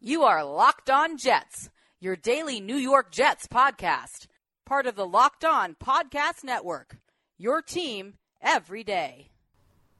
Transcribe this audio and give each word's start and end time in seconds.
You 0.00 0.22
are 0.22 0.44
Locked 0.44 0.90
On 0.90 1.18
Jets, 1.18 1.70
your 1.98 2.14
daily 2.14 2.60
New 2.60 2.76
York 2.76 3.10
Jets 3.10 3.48
podcast, 3.48 4.28
part 4.64 4.86
of 4.86 4.94
the 4.94 5.04
Locked 5.04 5.44
On 5.44 5.74
Podcast 5.74 6.44
Network. 6.44 6.98
Your 7.36 7.60
team 7.62 8.14
every 8.40 8.84
day. 8.84 9.32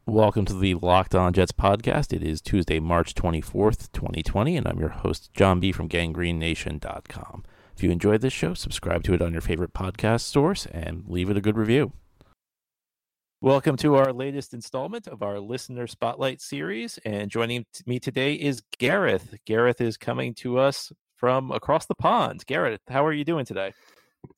Welcome 0.06 0.44
to 0.44 0.54
the 0.56 0.74
Locked 0.74 1.16
On 1.16 1.32
Jets 1.32 1.50
podcast. 1.50 2.12
It 2.12 2.22
is 2.22 2.40
Tuesday, 2.40 2.78
March 2.78 3.16
24th, 3.16 3.90
2020, 3.90 4.56
and 4.56 4.68
I'm 4.68 4.78
your 4.78 4.90
host, 4.90 5.34
John 5.34 5.58
B. 5.58 5.72
from 5.72 5.88
ganggreennation.com. 5.88 7.42
If 7.76 7.82
you 7.82 7.90
enjoyed 7.90 8.20
this 8.20 8.32
show, 8.32 8.54
subscribe 8.54 9.02
to 9.02 9.14
it 9.14 9.20
on 9.20 9.32
your 9.32 9.40
favorite 9.40 9.74
podcast 9.74 10.20
source 10.20 10.66
and 10.66 11.08
leave 11.08 11.28
it 11.28 11.36
a 11.36 11.40
good 11.40 11.56
review. 11.56 11.92
Welcome 13.40 13.76
to 13.76 13.94
our 13.94 14.12
latest 14.12 14.52
installment 14.52 15.06
of 15.06 15.22
our 15.22 15.38
Listener 15.38 15.86
Spotlight 15.86 16.40
series. 16.40 16.98
And 17.04 17.30
joining 17.30 17.64
me 17.86 18.00
today 18.00 18.34
is 18.34 18.64
Gareth. 18.78 19.32
Gareth 19.46 19.80
is 19.80 19.96
coming 19.96 20.34
to 20.34 20.58
us 20.58 20.90
from 21.14 21.52
across 21.52 21.86
the 21.86 21.94
pond. 21.94 22.44
Gareth, 22.46 22.80
how 22.88 23.06
are 23.06 23.12
you 23.12 23.24
doing 23.24 23.44
today? 23.44 23.72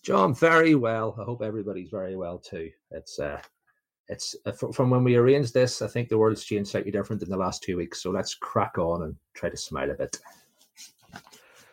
John, 0.05 0.35
very 0.35 0.75
well. 0.75 1.17
I 1.19 1.25
hope 1.25 1.41
everybody's 1.41 1.89
very 1.89 2.15
well 2.15 2.39
too. 2.39 2.71
It's 2.91 3.19
uh, 3.19 3.41
it's 4.09 4.37
uh, 4.45 4.53
from 4.53 4.91
when 4.91 5.03
we 5.03 5.17
arranged 5.17 5.55
this. 5.55 5.81
I 5.81 5.87
think 5.87 6.11
the 6.11 6.19
world's 6.19 6.45
changed 6.45 6.69
slightly 6.69 6.91
different 6.91 7.23
in 7.23 7.31
the 7.31 7.39
last 7.39 7.63
two 7.63 7.79
weeks. 7.79 8.03
So 8.03 8.11
let's 8.11 8.35
crack 8.35 8.77
on 8.77 9.05
and 9.05 9.17
try 9.33 9.49
to 9.49 9.57
smile 9.57 9.93
a 9.93 9.95
bit. 9.95 10.19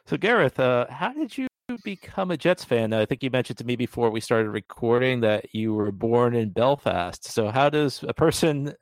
So, 0.05 0.15
Gareth, 0.15 0.61
uh, 0.61 0.85
how 0.89 1.11
did 1.11 1.37
you 1.37 1.46
become 1.83 2.31
a 2.31 2.37
Jets 2.37 2.63
fan? 2.63 2.93
I 2.93 3.05
think 3.05 3.23
you 3.23 3.29
mentioned 3.29 3.57
to 3.57 3.65
me 3.65 3.75
before 3.75 4.09
we 4.09 4.21
started 4.21 4.49
recording 4.49 5.19
that 5.21 5.53
you 5.53 5.73
were 5.73 5.91
born 5.91 6.33
in 6.33 6.49
Belfast. 6.49 7.25
So, 7.25 7.49
how 7.49 7.69
does 7.69 8.03
a 8.07 8.13
person 8.13 8.73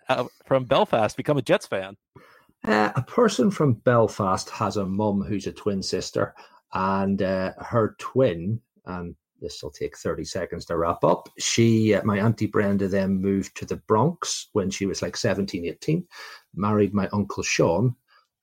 from 0.45 0.65
Belfast 0.65 1.17
become 1.17 1.37
a 1.37 1.41
Jets 1.41 1.65
fan? 1.65 1.97
Uh, 2.63 2.91
a 2.95 3.01
person 3.01 3.49
from 3.49 3.73
Belfast 3.73 4.49
has 4.51 4.77
a 4.77 4.85
mum 4.85 5.21
who's 5.21 5.47
a 5.47 5.51
twin 5.51 5.81
sister, 5.81 6.35
and 6.73 7.21
uh, 7.21 7.53
her 7.57 7.95
twin, 7.99 8.61
and 8.85 9.15
this 9.41 9.61
will 9.63 9.71
take 9.71 9.97
30 9.97 10.23
seconds 10.23 10.65
to 10.65 10.77
wrap 10.77 11.03
up. 11.03 11.29
She, 11.39 11.93
uh, 11.93 12.03
my 12.03 12.19
Auntie 12.19 12.47
Brenda, 12.47 12.87
then 12.87 13.21
moved 13.21 13.57
to 13.57 13.65
the 13.65 13.77
Bronx 13.77 14.49
when 14.53 14.69
she 14.69 14.85
was 14.85 15.01
like 15.01 15.17
17, 15.17 15.65
18, 15.65 16.05
married 16.55 16.93
my 16.93 17.07
Uncle 17.11 17.43
Sean, 17.43 17.95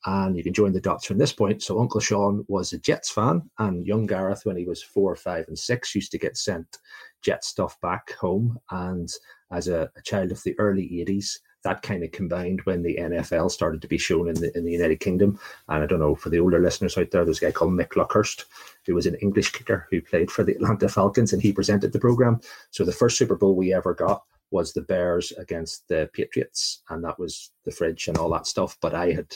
and 0.06 0.36
you 0.36 0.42
can 0.42 0.52
join 0.52 0.72
the 0.72 0.80
dots 0.80 1.06
from 1.06 1.18
this 1.18 1.32
point. 1.32 1.62
So 1.62 1.80
Uncle 1.80 2.00
Sean 2.00 2.44
was 2.48 2.72
a 2.72 2.78
Jets 2.78 3.10
fan, 3.10 3.42
and 3.58 3.86
young 3.86 4.06
Gareth, 4.06 4.44
when 4.44 4.56
he 4.56 4.64
was 4.64 4.82
four, 4.82 5.14
five, 5.16 5.46
and 5.48 5.58
six, 5.58 5.94
used 5.94 6.10
to 6.12 6.18
get 6.18 6.36
sent 6.36 6.78
Jet 7.22 7.44
stuff 7.44 7.80
back 7.80 8.12
home. 8.12 8.58
And 8.70 9.10
as 9.50 9.68
a, 9.68 9.90
a 9.96 10.02
child 10.02 10.32
of 10.32 10.42
the 10.42 10.58
early 10.58 10.88
'80s, 10.88 11.38
that 11.64 11.82
kind 11.82 12.02
of 12.02 12.10
combined 12.10 12.60
when 12.62 12.82
the 12.82 12.96
NFL 12.96 13.50
started 13.50 13.80
to 13.82 13.88
be 13.88 13.98
shown 13.98 14.28
in 14.28 14.34
the 14.34 14.56
in 14.56 14.64
the 14.64 14.72
United 14.72 15.00
Kingdom. 15.00 15.38
And 15.68 15.82
I 15.82 15.86
don't 15.86 16.00
know 16.00 16.14
for 16.14 16.30
the 16.30 16.40
older 16.40 16.58
listeners 16.58 16.98
out 16.98 17.10
there, 17.10 17.24
there's 17.24 17.38
a 17.38 17.46
guy 17.46 17.52
called 17.52 17.72
Mick 17.72 17.90
Luckhurst, 17.90 18.44
who 18.86 18.94
was 18.94 19.06
an 19.06 19.14
English 19.16 19.52
kicker 19.52 19.86
who 19.90 20.00
played 20.00 20.30
for 20.30 20.42
the 20.42 20.52
Atlanta 20.52 20.88
Falcons, 20.88 21.32
and 21.32 21.40
he 21.40 21.52
presented 21.52 21.92
the 21.92 22.00
program. 22.00 22.40
So 22.70 22.84
the 22.84 22.92
first 22.92 23.16
Super 23.16 23.36
Bowl 23.36 23.54
we 23.54 23.72
ever 23.72 23.94
got 23.94 24.24
was 24.50 24.72
the 24.72 24.82
Bears 24.82 25.32
against 25.32 25.88
the 25.88 26.10
Patriots, 26.12 26.82
and 26.90 27.02
that 27.04 27.18
was 27.18 27.50
the 27.64 27.70
fridge 27.70 28.08
and 28.08 28.18
all 28.18 28.30
that 28.30 28.46
stuff. 28.46 28.76
But 28.80 28.94
I 28.94 29.12
had 29.12 29.34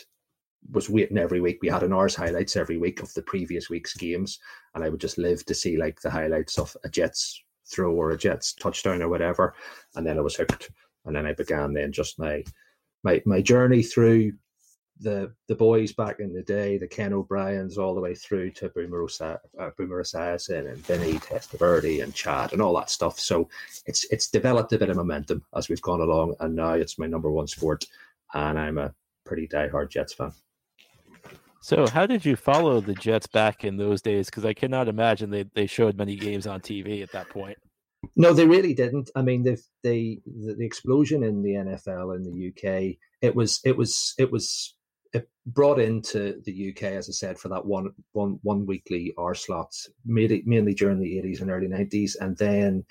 was 0.73 0.91
waiting 0.91 1.19
every 1.19 1.41
week. 1.41 1.59
We 1.63 1.69
had 1.69 1.83
an 1.83 1.93
hour's 1.93 2.15
highlights 2.15 2.57
every 2.57 2.79
week 2.79 3.03
of 3.03 3.13
the 3.15 3.23
previous 3.23 3.71
week's 3.71 3.95
games, 3.95 4.39
and 4.75 4.85
I 4.85 4.89
would 4.89 5.01
just 5.01 5.19
live 5.19 5.45
to 5.47 5.55
see 5.55 5.77
like 5.77 6.01
the 6.01 6.11
highlights 6.11 6.59
of 6.59 6.77
a 6.85 6.89
Jets 6.89 7.43
throw 7.67 7.93
or 7.93 8.11
a 8.11 8.19
Jets 8.19 8.55
touchdown 8.55 9.03
or 9.03 9.09
whatever, 9.09 9.55
and 9.95 10.07
then 10.07 10.19
I 10.19 10.23
was 10.23 10.37
hooked. 10.37 10.71
And 11.05 11.15
then 11.15 11.27
I 11.27 11.33
began 11.33 11.73
then 11.73 11.93
just 11.93 12.19
my 12.19 12.45
my 13.05 13.23
my 13.25 13.41
journey 13.41 13.83
through 13.83 14.33
the 15.01 15.33
the 15.49 15.55
boys 15.55 15.93
back 15.93 16.21
in 16.21 16.33
the 16.33 16.43
day, 16.43 16.79
the 16.79 16.87
Ken 16.87 17.13
O'Briens, 17.13 17.79
all 17.79 17.95
the 17.95 18.01
way 18.01 18.15
through 18.15 18.51
to 18.53 18.69
Boomer, 18.71 19.03
Osa, 19.03 19.41
uh, 19.59 19.71
Boomer 19.77 20.01
and 20.01 20.79
Vinny 20.79 21.19
Testaverde 21.19 22.03
and 22.03 22.15
Chad 22.15 22.53
and 22.53 22.63
all 22.63 22.75
that 22.77 22.91
stuff. 22.91 23.21
So 23.21 23.49
it's 23.87 24.05
it's 24.11 24.31
developed 24.31 24.73
a 24.73 24.79
bit 24.79 24.91
of 24.91 24.97
momentum 24.97 25.45
as 25.55 25.69
we've 25.69 25.83
gone 25.83 26.01
along, 26.01 26.35
and 26.41 26.55
now 26.55 26.73
it's 26.73 26.99
my 26.99 27.07
number 27.07 27.31
one 27.31 27.47
sport, 27.47 27.85
and 28.35 28.59
I'm 28.59 28.79
a 28.79 28.95
pretty 29.25 29.47
diehard 29.47 29.91
Jets 29.91 30.15
fan. 30.15 30.33
So, 31.67 31.89
how 31.89 32.07
did 32.07 32.25
you 32.25 32.37
follow 32.37 32.81
the 32.81 32.95
Jets 32.95 33.27
back 33.27 33.65
in 33.65 33.77
those 33.77 34.01
days? 34.01 34.27
Because 34.27 34.45
I 34.45 34.55
cannot 34.55 34.87
imagine 34.87 35.31
they, 35.31 35.47
they 35.53 35.67
showed 35.67 35.99
many 35.99 36.15
games 36.15 36.47
on 36.47 36.61
TV 36.61 37.03
at 37.03 37.11
that 37.11 37.29
point. 37.29 37.59
No, 38.15 38.33
they 38.33 38.47
really 38.47 38.73
didn't. 38.73 39.11
I 39.17 39.23
mean, 39.23 39.43
they've 39.43 39.61
they 39.83 40.21
the, 40.27 40.55
the 40.55 40.65
explosion 40.65 41.25
in 41.25 41.43
the 41.43 41.55
NFL 41.55 42.15
in 42.15 42.23
the 42.23 42.51
UK. 42.51 42.99
It 43.21 43.35
was 43.35 43.59
it 43.65 43.77
was 43.77 44.15
it 44.17 44.31
was 44.31 44.77
it 45.13 45.29
brought 45.45 45.81
into 45.81 46.41
the 46.45 46.71
UK, 46.71 46.85
as 46.85 47.09
I 47.09 47.13
said, 47.13 47.37
for 47.37 47.49
that 47.49 47.67
one 47.67 47.91
one 48.13 48.39
one 48.43 48.65
weekly 48.65 49.13
hour 49.19 49.35
slots, 49.35 49.91
mainly 50.05 50.73
during 50.73 51.01
the 51.01 51.19
eighties 51.19 51.41
and 51.41 51.51
early 51.51 51.67
nineties, 51.67 52.15
and 52.15 52.37
then 52.37 52.85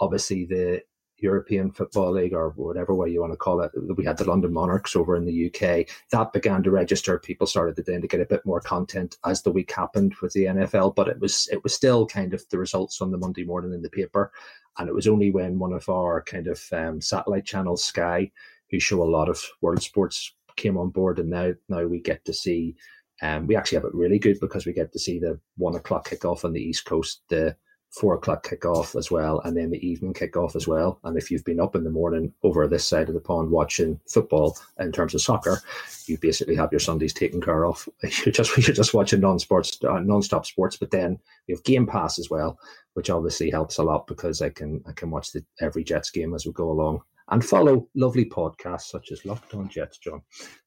obviously 0.00 0.44
the 0.44 0.82
European 1.18 1.70
Football 1.70 2.12
League 2.12 2.32
or 2.32 2.50
whatever 2.50 2.94
way 2.94 3.08
you 3.08 3.20
want 3.20 3.32
to 3.32 3.36
call 3.36 3.60
it. 3.60 3.72
We 3.96 4.04
had 4.04 4.18
the 4.18 4.28
London 4.28 4.52
Monarchs 4.52 4.94
over 4.94 5.16
in 5.16 5.24
the 5.24 5.46
UK. 5.46 5.88
That 6.10 6.32
began 6.32 6.62
to 6.62 6.70
register. 6.70 7.18
People 7.18 7.46
started 7.46 7.76
to 7.76 7.82
then 7.82 8.00
to 8.02 8.08
get 8.08 8.20
a 8.20 8.26
bit 8.26 8.46
more 8.46 8.60
content 8.60 9.16
as 9.24 9.42
the 9.42 9.50
week 9.50 9.72
happened 9.72 10.14
with 10.22 10.32
the 10.32 10.44
NFL, 10.44 10.94
but 10.94 11.08
it 11.08 11.18
was 11.20 11.48
it 11.50 11.62
was 11.62 11.74
still 11.74 12.06
kind 12.06 12.34
of 12.34 12.48
the 12.50 12.58
results 12.58 13.00
on 13.00 13.10
the 13.10 13.18
Monday 13.18 13.44
morning 13.44 13.72
in 13.74 13.82
the 13.82 13.90
paper. 13.90 14.32
And 14.78 14.88
it 14.88 14.94
was 14.94 15.08
only 15.08 15.30
when 15.30 15.58
one 15.58 15.72
of 15.72 15.88
our 15.88 16.22
kind 16.22 16.46
of 16.46 16.62
um, 16.72 17.00
satellite 17.00 17.44
channels, 17.44 17.82
Sky, 17.82 18.30
who 18.70 18.78
show 18.78 19.02
a 19.02 19.04
lot 19.04 19.28
of 19.28 19.42
world 19.60 19.82
sports, 19.82 20.32
came 20.56 20.76
on 20.76 20.90
board, 20.90 21.18
and 21.18 21.30
now 21.30 21.52
now 21.68 21.84
we 21.84 22.00
get 22.00 22.24
to 22.26 22.32
see. 22.32 22.76
Um, 23.20 23.48
we 23.48 23.56
actually 23.56 23.76
have 23.76 23.84
it 23.84 23.94
really 23.94 24.20
good 24.20 24.38
because 24.38 24.64
we 24.64 24.72
get 24.72 24.92
to 24.92 24.98
see 25.00 25.18
the 25.18 25.40
one 25.56 25.74
o'clock 25.74 26.08
kickoff 26.08 26.44
on 26.44 26.52
the 26.52 26.62
East 26.62 26.84
Coast, 26.84 27.22
the 27.28 27.56
four 27.90 28.14
o'clock 28.14 28.46
kickoff 28.46 28.96
as 28.96 29.10
well, 29.10 29.40
and 29.44 29.56
then 29.56 29.70
the 29.70 29.86
evening 29.86 30.12
kickoff 30.12 30.54
as 30.56 30.68
well. 30.68 31.00
And 31.04 31.16
if 31.16 31.30
you've 31.30 31.44
been 31.44 31.60
up 31.60 31.74
in 31.74 31.84
the 31.84 31.90
morning 31.90 32.32
over 32.42 32.66
this 32.66 32.86
side 32.86 33.08
of 33.08 33.14
the 33.14 33.20
pond 33.20 33.50
watching 33.50 33.98
football 34.06 34.58
in 34.78 34.92
terms 34.92 35.14
of 35.14 35.22
soccer, 35.22 35.60
you 36.06 36.18
basically 36.18 36.54
have 36.56 36.72
your 36.72 36.80
Sundays 36.80 37.14
taken 37.14 37.40
care 37.40 37.64
of. 37.66 37.88
You're 38.02 38.32
just 38.32 38.56
you're 38.56 38.74
just 38.74 38.94
watching 38.94 39.20
non-sports, 39.20 39.78
uh, 39.84 40.00
non-stop 40.00 40.46
sports. 40.46 40.76
But 40.76 40.90
then 40.90 41.18
you 41.46 41.54
have 41.54 41.64
Game 41.64 41.86
Pass 41.86 42.18
as 42.18 42.30
well, 42.30 42.58
which 42.94 43.10
obviously 43.10 43.50
helps 43.50 43.78
a 43.78 43.82
lot 43.82 44.06
because 44.06 44.42
I 44.42 44.50
can 44.50 44.82
I 44.86 44.92
can 44.92 45.10
watch 45.10 45.32
the, 45.32 45.44
every 45.60 45.84
Jets 45.84 46.10
game 46.10 46.34
as 46.34 46.46
we 46.46 46.52
go 46.52 46.70
along 46.70 47.02
and 47.30 47.44
follow 47.44 47.88
lovely 47.94 48.24
podcasts 48.24 48.88
such 48.88 49.12
as 49.12 49.24
Locked 49.24 49.54
On 49.54 49.68
Jets, 49.68 49.98
John. 49.98 50.22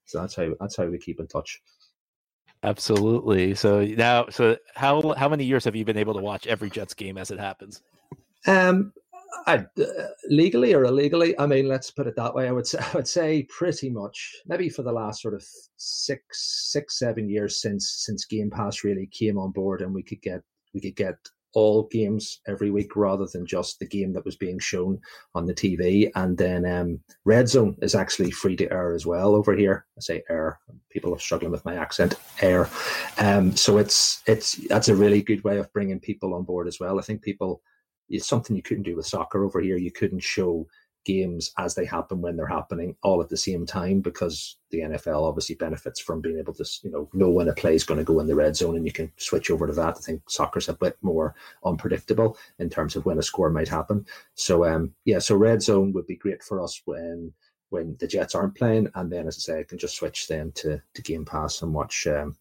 So 0.06 0.20
that's 0.20 0.36
how 0.36 0.52
that's 0.60 0.76
how 0.76 0.86
we 0.86 0.98
keep 0.98 1.20
in 1.20 1.28
touch. 1.28 1.62
Absolutely. 2.64 3.56
So 3.56 3.84
now, 3.84 4.28
so 4.30 4.58
how 4.76 5.14
how 5.14 5.28
many 5.28 5.46
years 5.46 5.66
have 5.66 5.76
you 5.76 5.84
been 5.84 5.98
able 5.98 6.14
to 6.14 6.22
watch 6.22 6.46
every 6.46 6.70
Jets 6.70 6.94
game 6.94 7.18
as 7.18 7.32
it 7.32 7.40
happens? 7.40 7.82
Um, 8.46 8.94
I, 9.48 9.66
uh, 9.80 9.84
legally 10.30 10.74
or 10.74 10.84
illegally, 10.84 11.38
I 11.40 11.48
mean, 11.48 11.68
let's 11.68 11.90
put 11.90 12.08
it 12.08 12.16
that 12.18 12.36
way. 12.36 12.48
I 12.48 12.52
would 12.52 12.68
say, 12.68 12.80
I 12.94 12.96
would 12.96 13.08
say 13.08 13.44
pretty 13.44 13.90
much, 13.90 14.36
maybe 14.46 14.70
for 14.70 14.84
the 14.84 14.92
last 14.92 15.22
sort 15.22 15.34
of 15.34 15.44
six, 15.78 16.72
six, 16.72 17.00
seven 17.00 17.30
years 17.30 17.62
since 17.62 18.04
since 18.06 18.26
Game 18.26 18.50
Pass 18.50 18.84
really 18.84 19.08
came 19.08 19.38
on 19.38 19.52
board, 19.52 19.82
and 19.82 19.94
we 19.94 20.04
could 20.04 20.22
get 20.22 20.42
we 20.74 20.82
could 20.82 20.96
get 20.96 21.16
all 21.54 21.88
games 21.92 22.40
every 22.48 22.72
week 22.72 22.96
rather 22.96 23.26
than 23.26 23.46
just 23.46 23.80
the 23.80 23.88
game 23.88 24.14
that 24.14 24.26
was 24.26 24.36
being 24.36 24.60
shown 24.60 25.00
on 25.36 25.46
the 25.46 25.54
TV. 25.54 26.10
And 26.16 26.38
then 26.38 26.66
um, 26.66 27.00
Red 27.26 27.50
Zone 27.50 27.76
is 27.82 27.96
actually 27.96 28.32
free 28.32 28.56
to 28.58 28.72
air 28.72 28.94
as 28.94 29.06
well 29.06 29.36
over 29.36 29.56
here. 29.56 29.86
I 29.98 30.02
say 30.02 30.24
air. 30.30 30.60
People 30.90 31.14
are 31.14 31.20
struggling 31.20 31.52
with 31.52 31.66
my 31.66 31.76
accent. 31.76 32.16
Air. 32.42 32.70
Um, 33.18 33.56
so 33.56 33.78
it's 33.78 34.22
it's 34.26 34.56
that's 34.68 34.90
a 34.90 34.96
really 34.96 35.22
good 35.22 35.44
way 35.44 35.58
of 35.58 35.72
bringing 35.74 36.00
people 36.00 36.34
on 36.34 36.44
board 36.44 36.68
as 36.68 36.80
well. 36.80 37.00
I 37.00 37.04
think 37.04 37.22
people 37.22 37.62
it's 38.12 38.28
something 38.28 38.56
you 38.56 38.62
couldn't 38.62 38.84
do 38.84 38.96
with 38.96 39.06
soccer 39.06 39.44
over 39.44 39.62
here. 39.62 39.78
You 39.78 39.92
couldn't 39.92 40.20
show 40.20 40.68
games 41.06 41.52
as 41.58 41.76
they 41.76 41.86
happen 41.86 42.22
when 42.22 42.36
they're 42.36 42.46
happening 42.46 42.96
all 43.04 43.22
at 43.22 43.30
the 43.30 43.38
same 43.38 43.66
time 43.66 44.02
because 44.02 44.58
the 44.70 44.80
NFL 44.80 45.28
obviously 45.28 45.56
benefits 45.56 46.00
from 46.00 46.22
being 46.22 46.38
able 46.38 46.54
to 46.54 46.66
you 46.84 46.92
know 46.92 47.10
know 47.14 47.30
when 47.30 47.48
a 47.48 47.54
play 47.54 47.76
is 47.76 47.84
going 47.84 47.98
to 47.98 48.04
go 48.04 48.20
in 48.20 48.28
the 48.28 48.36
red 48.36 48.56
zone 48.56 48.76
and 48.76 48.86
you 48.86 48.92
can 48.92 49.12
switch 49.18 49.50
over 49.50 49.68
to 49.68 49.74
that. 49.74 49.98
I 49.98 50.02
think 50.02 50.22
soccer's 50.30 50.70
a 50.70 50.74
bit 50.74 50.98
more 51.02 51.36
unpredictable 51.66 52.38
in 52.60 52.70
terms 52.70 52.96
of 52.96 53.06
when 53.06 53.18
a 53.18 53.24
score 53.24 53.50
might 53.50 53.68
happen. 53.68 54.06
So 54.36 54.66
um 54.66 54.94
yeah, 55.06 55.20
so 55.20 55.36
red 55.36 55.62
zone 55.62 55.94
would 55.94 56.08
be 56.08 56.16
great 56.16 56.44
for 56.44 56.62
us 56.62 56.82
when 56.86 57.34
when 57.72 57.96
the 58.00 58.08
Jets 58.08 58.36
aren't 58.36 58.56
playing, 58.56 58.90
and 58.96 59.12
then 59.12 59.28
as 59.28 59.38
I 59.38 59.42
say, 59.42 59.60
I 59.60 59.64
can 59.64 59.78
just 59.78 59.96
switch 59.96 60.28
then 60.28 60.52
to 60.56 60.82
to 60.94 61.02
Game 61.02 61.26
Pass 61.26 61.62
and 61.62 61.74
watch. 61.74 62.06
Um, 62.06 62.36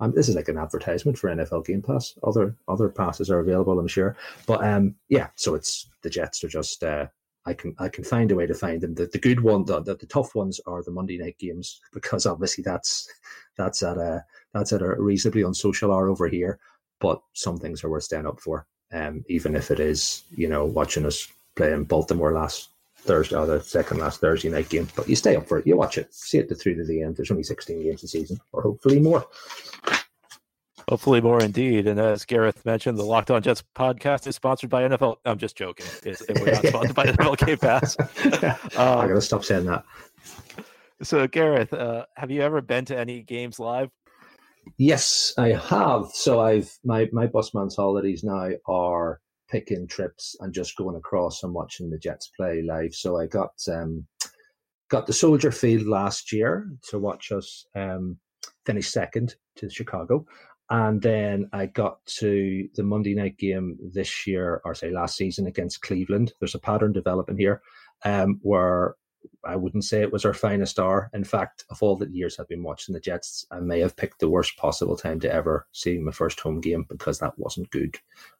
um, 0.00 0.12
this 0.12 0.28
is 0.28 0.34
like 0.34 0.48
an 0.48 0.58
advertisement 0.58 1.16
for 1.16 1.30
NFL 1.30 1.64
Game 1.64 1.80
Pass. 1.80 2.18
Other 2.24 2.56
other 2.68 2.88
passes 2.88 3.30
are 3.30 3.38
available, 3.38 3.78
I'm 3.78 3.88
sure. 3.88 4.16
But 4.46 4.64
um, 4.64 4.96
yeah, 5.08 5.28
so 5.36 5.54
it's 5.54 5.88
the 6.02 6.10
Jets 6.10 6.42
are 6.44 6.48
just 6.48 6.82
uh, 6.82 7.06
I 7.46 7.54
can 7.54 7.74
I 7.78 7.88
can 7.88 8.04
find 8.04 8.30
a 8.30 8.34
way 8.34 8.46
to 8.46 8.54
find 8.54 8.80
them. 8.80 8.94
The, 8.94 9.06
the 9.06 9.18
good 9.18 9.40
one, 9.40 9.64
the, 9.64 9.80
the, 9.80 9.96
the 9.96 10.06
tough 10.06 10.34
ones 10.34 10.60
are 10.66 10.82
the 10.82 10.90
Monday 10.90 11.18
night 11.18 11.38
games 11.38 11.80
because 11.92 12.26
obviously 12.26 12.62
that's 12.62 13.08
that's 13.56 13.82
at 13.82 13.98
a 13.98 14.24
that's 14.52 14.72
at 14.72 14.82
a 14.82 15.00
reasonably 15.00 15.42
unsocial 15.42 15.92
hour 15.92 16.08
over 16.08 16.28
here. 16.28 16.58
But 17.00 17.20
some 17.34 17.58
things 17.58 17.84
are 17.84 17.90
worth 17.90 18.04
staying 18.04 18.26
up 18.26 18.40
for, 18.40 18.66
um, 18.92 19.24
even 19.28 19.56
if 19.56 19.70
it 19.70 19.80
is 19.80 20.24
you 20.30 20.48
know 20.48 20.64
watching 20.64 21.04
us 21.06 21.28
play 21.54 21.72
in 21.72 21.84
Baltimore 21.84 22.32
last 22.32 22.70
Thursday 23.04 23.36
or 23.36 23.46
the 23.46 23.60
second 23.62 23.98
last 23.98 24.20
Thursday 24.20 24.48
night 24.48 24.70
game. 24.70 24.88
But 24.96 25.08
you 25.08 25.16
stay 25.16 25.36
up 25.36 25.46
for 25.46 25.58
it, 25.58 25.66
you 25.66 25.76
watch 25.76 25.98
it, 25.98 26.12
see 26.14 26.38
it 26.38 26.48
through 26.58 26.76
to 26.76 26.84
the 26.84 27.02
end. 27.02 27.16
There's 27.16 27.30
only 27.30 27.42
16 27.42 27.82
games 27.82 28.02
a 28.02 28.08
season, 28.08 28.40
or 28.52 28.62
hopefully 28.62 29.00
more. 29.00 29.26
Hopefully 30.94 31.20
more 31.20 31.42
indeed. 31.42 31.88
And 31.88 31.98
as 31.98 32.24
Gareth 32.24 32.64
mentioned, 32.64 32.96
the 32.96 33.02
Locked 33.02 33.28
On 33.28 33.42
Jets 33.42 33.64
podcast 33.74 34.28
is 34.28 34.36
sponsored 34.36 34.70
by 34.70 34.84
NFL. 34.84 35.16
I'm 35.24 35.38
just 35.38 35.56
joking. 35.56 35.86
It's, 36.04 36.22
we're 36.28 36.52
not 36.52 36.64
sponsored 36.66 36.94
by 36.94 37.06
NFL 37.06 37.44
Game 37.44 37.58
Pass. 37.58 37.98
um, 38.78 38.98
I 39.00 39.08
gotta 39.08 39.20
stop 39.20 39.44
saying 39.44 39.66
that. 39.66 39.82
So, 41.02 41.26
Gareth, 41.26 41.72
uh, 41.72 42.06
have 42.16 42.30
you 42.30 42.42
ever 42.42 42.60
been 42.60 42.84
to 42.84 42.96
any 42.96 43.22
games 43.22 43.58
live? 43.58 43.90
Yes, 44.78 45.34
I 45.36 45.48
have. 45.48 46.10
So 46.12 46.38
I've 46.38 46.72
my 46.84 47.08
my 47.12 47.26
busman's 47.26 47.74
holidays 47.74 48.22
now 48.22 48.50
are 48.68 49.20
picking 49.50 49.88
trips 49.88 50.36
and 50.38 50.54
just 50.54 50.76
going 50.76 50.94
across 50.94 51.42
and 51.42 51.52
watching 51.52 51.90
the 51.90 51.98
Jets 51.98 52.30
play 52.36 52.62
live. 52.62 52.94
So 52.94 53.18
I 53.18 53.26
got 53.26 53.54
um, 53.68 54.06
got 54.90 55.08
the 55.08 55.12
Soldier 55.12 55.50
Field 55.50 55.88
last 55.88 56.30
year 56.30 56.70
to 56.90 57.00
watch 57.00 57.32
us 57.32 57.66
um, 57.74 58.18
finish 58.64 58.88
second 58.88 59.34
to 59.56 59.68
Chicago, 59.68 60.24
and 60.70 61.00
then 61.02 61.48
I 61.52 61.66
got 61.66 62.04
to 62.18 62.68
the 62.74 62.82
Monday 62.82 63.14
night 63.14 63.36
game 63.36 63.78
this 63.92 64.26
year, 64.26 64.62
or 64.64 64.74
say 64.74 64.90
last 64.90 65.16
season 65.16 65.46
against 65.46 65.82
Cleveland. 65.82 66.32
There's 66.40 66.54
a 66.54 66.60
pattern 66.60 66.92
developing 66.92 67.36
here 67.36 67.62
um, 68.04 68.40
where 68.42 68.96
I 69.44 69.56
wouldn't 69.56 69.84
say 69.84 70.00
it 70.00 70.12
was 70.12 70.24
our 70.24 70.34
finest 70.34 70.78
hour. 70.78 71.10
In 71.12 71.24
fact, 71.24 71.64
of 71.70 71.82
all 71.82 71.96
the 71.96 72.10
years 72.10 72.38
I've 72.38 72.48
been 72.48 72.62
watching 72.62 72.92
the 72.92 73.00
Jets, 73.00 73.46
I 73.50 73.60
may 73.60 73.80
have 73.80 73.96
picked 73.96 74.20
the 74.20 74.28
worst 74.28 74.56
possible 74.56 74.96
time 74.96 75.20
to 75.20 75.32
ever 75.32 75.66
see 75.72 75.98
my 75.98 76.12
first 76.12 76.40
home 76.40 76.60
game 76.60 76.86
because 76.88 77.18
that 77.18 77.38
wasn't 77.38 77.70
good. 77.70 77.96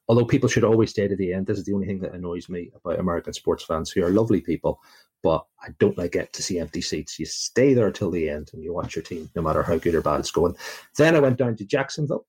Although 0.09 0.25
people 0.25 0.49
should 0.49 0.65
always 0.65 0.91
stay 0.91 1.09
to 1.09 1.17
the 1.17 1.33
end. 1.33 1.47
This 1.47 1.59
is 1.59 1.65
the 1.65 1.73
only 1.73 1.87
thing 1.87 2.01
that 2.01 2.15
annoys 2.15 2.49
me 2.49 2.71
about 2.75 2.99
American 2.99 3.33
sports 3.33 3.65
fans 3.65 3.91
who 3.91 4.05
are 4.05 4.11
lovely 4.11 4.41
people, 4.41 4.81
but 5.23 5.45
I 5.63 5.69
don't 5.79 5.99
like 5.99 6.17
it 6.17 6.33
to 6.35 6.43
see 6.43 6.59
empty 6.59 6.83
seats. 6.83 7.19
You 7.19 7.27
stay 7.27 7.75
there 7.75 7.91
till 7.91 8.11
the 8.11 8.29
end 8.29 8.51
and 8.53 8.63
you 8.63 8.73
watch 8.75 8.95
your 8.95 9.03
team, 9.03 9.31
no 9.35 9.43
matter 9.43 9.63
how 9.63 9.79
good 9.79 9.95
or 9.95 10.03
bad 10.03 10.21
it's 10.21 10.31
going. 10.31 10.57
Then 10.97 11.17
I 11.17 11.21
went 11.21 11.39
down 11.39 11.57
to 11.57 11.65
Jacksonville 11.65 12.27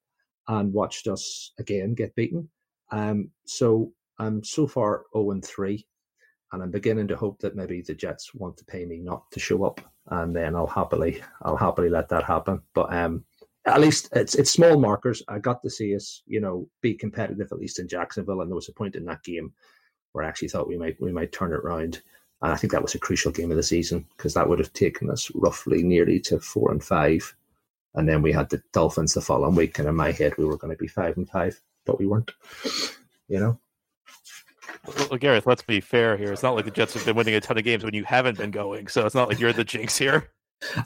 and 0.48 0.74
watched 0.74 1.08
us 1.08 1.52
again 1.60 1.94
get 1.94 2.16
beaten. 2.16 2.50
Um, 2.92 3.32
so 3.46 3.92
I'm 4.20 4.44
so 4.44 4.68
far 4.68 5.04
0 5.14 5.32
and 5.32 5.44
3 5.44 5.86
and 6.52 6.62
I'm 6.64 6.72
beginning 6.72 7.08
to 7.10 7.16
hope 7.16 7.40
that 7.40 7.56
maybe 7.56 7.82
the 7.82 7.94
Jets 7.94 8.34
want 8.34 8.58
to 8.58 8.66
pay 8.66 8.86
me 8.86 9.00
not 9.00 9.30
to 9.32 9.40
show 9.40 9.64
up, 9.64 9.82
and 10.10 10.36
then 10.36 10.56
I'll 10.56 10.68
happily 10.68 11.22
I'll 11.42 11.58
happily 11.58 11.90
let 11.90 12.10
that 12.10 12.24
happen. 12.24 12.62
But 12.74 12.94
um, 12.94 13.26
at 13.66 13.82
least 13.82 14.10
it's 14.14 14.36
it's 14.36 14.52
small 14.52 14.80
markers. 14.80 15.24
I 15.28 15.40
got 15.40 15.62
to 15.64 15.70
see 15.70 15.96
us, 15.96 16.22
you 16.28 16.40
know, 16.40 16.70
be 16.82 16.94
competitive 16.94 17.52
at 17.52 17.60
least 17.60 17.80
in 17.80 17.88
Jacksonville, 17.88 18.42
and 18.42 18.50
there 18.50 18.56
was 18.56 18.70
a 18.70 18.74
point 18.74 18.96
in 18.96 19.06
that 19.06 19.24
game 19.24 19.54
where 20.12 20.24
I 20.24 20.28
actually 20.28 20.50
thought 20.50 20.68
we 20.68 20.78
might 20.78 21.00
we 21.02 21.12
might 21.12 21.32
turn 21.32 21.52
it 21.52 21.58
around. 21.58 22.02
And 22.42 22.52
I 22.54 22.58
think 22.58 22.72
that 22.74 22.82
was 22.82 22.96
a 22.96 23.00
crucial 23.00 23.32
game 23.32 23.50
of 23.50 23.58
the 23.58 23.64
season 23.64 24.06
because 24.16 24.34
that 24.36 24.48
would 24.48 24.60
have 24.60 24.74
taken 24.74 25.10
us 25.10 25.32
roughly 25.34 25.84
nearly 25.84 26.20
to 26.22 26.40
four 26.40 26.72
and 26.72 26.84
five. 26.84 27.36
And 27.96 28.08
then 28.08 28.22
we 28.22 28.32
had 28.32 28.50
the 28.50 28.62
Dolphins 28.74 29.14
the 29.14 29.22
following 29.22 29.56
week, 29.56 29.80
and 29.80 29.88
in 29.88 29.96
my 29.96 30.12
head 30.12 30.38
we 30.38 30.46
were 30.46 30.58
going 30.58 30.74
to 30.74 30.78
be 30.78 30.88
five 30.88 31.18
and 31.18 31.28
five, 31.28 31.60
but 31.86 32.00
we 32.00 32.06
weren't. 32.06 32.32
You 33.28 33.40
know. 33.40 33.60
Well, 34.88 35.18
Gareth, 35.18 35.46
let's 35.46 35.62
be 35.62 35.82
fair 35.82 36.18
here. 36.18 36.32
It's 36.32 36.44
not 36.44 36.56
like 36.56 36.66
the 36.66 36.72
Jets 36.72 36.94
have 36.94 37.06
been 37.06 37.16
winning 37.16 37.36
a 37.36 37.42
ton 37.42 37.58
of 37.58 37.64
games 37.64 37.84
when 37.84 37.94
you 37.94 38.04
haven't 38.04 38.38
been 38.38 38.52
going, 38.52 38.88
so 38.88 39.06
it's 39.06 39.16
not 39.16 39.30
like 39.30 39.40
you're 39.40 39.54
the 39.54 39.64
jinx 39.64 39.98
here. 39.98 40.32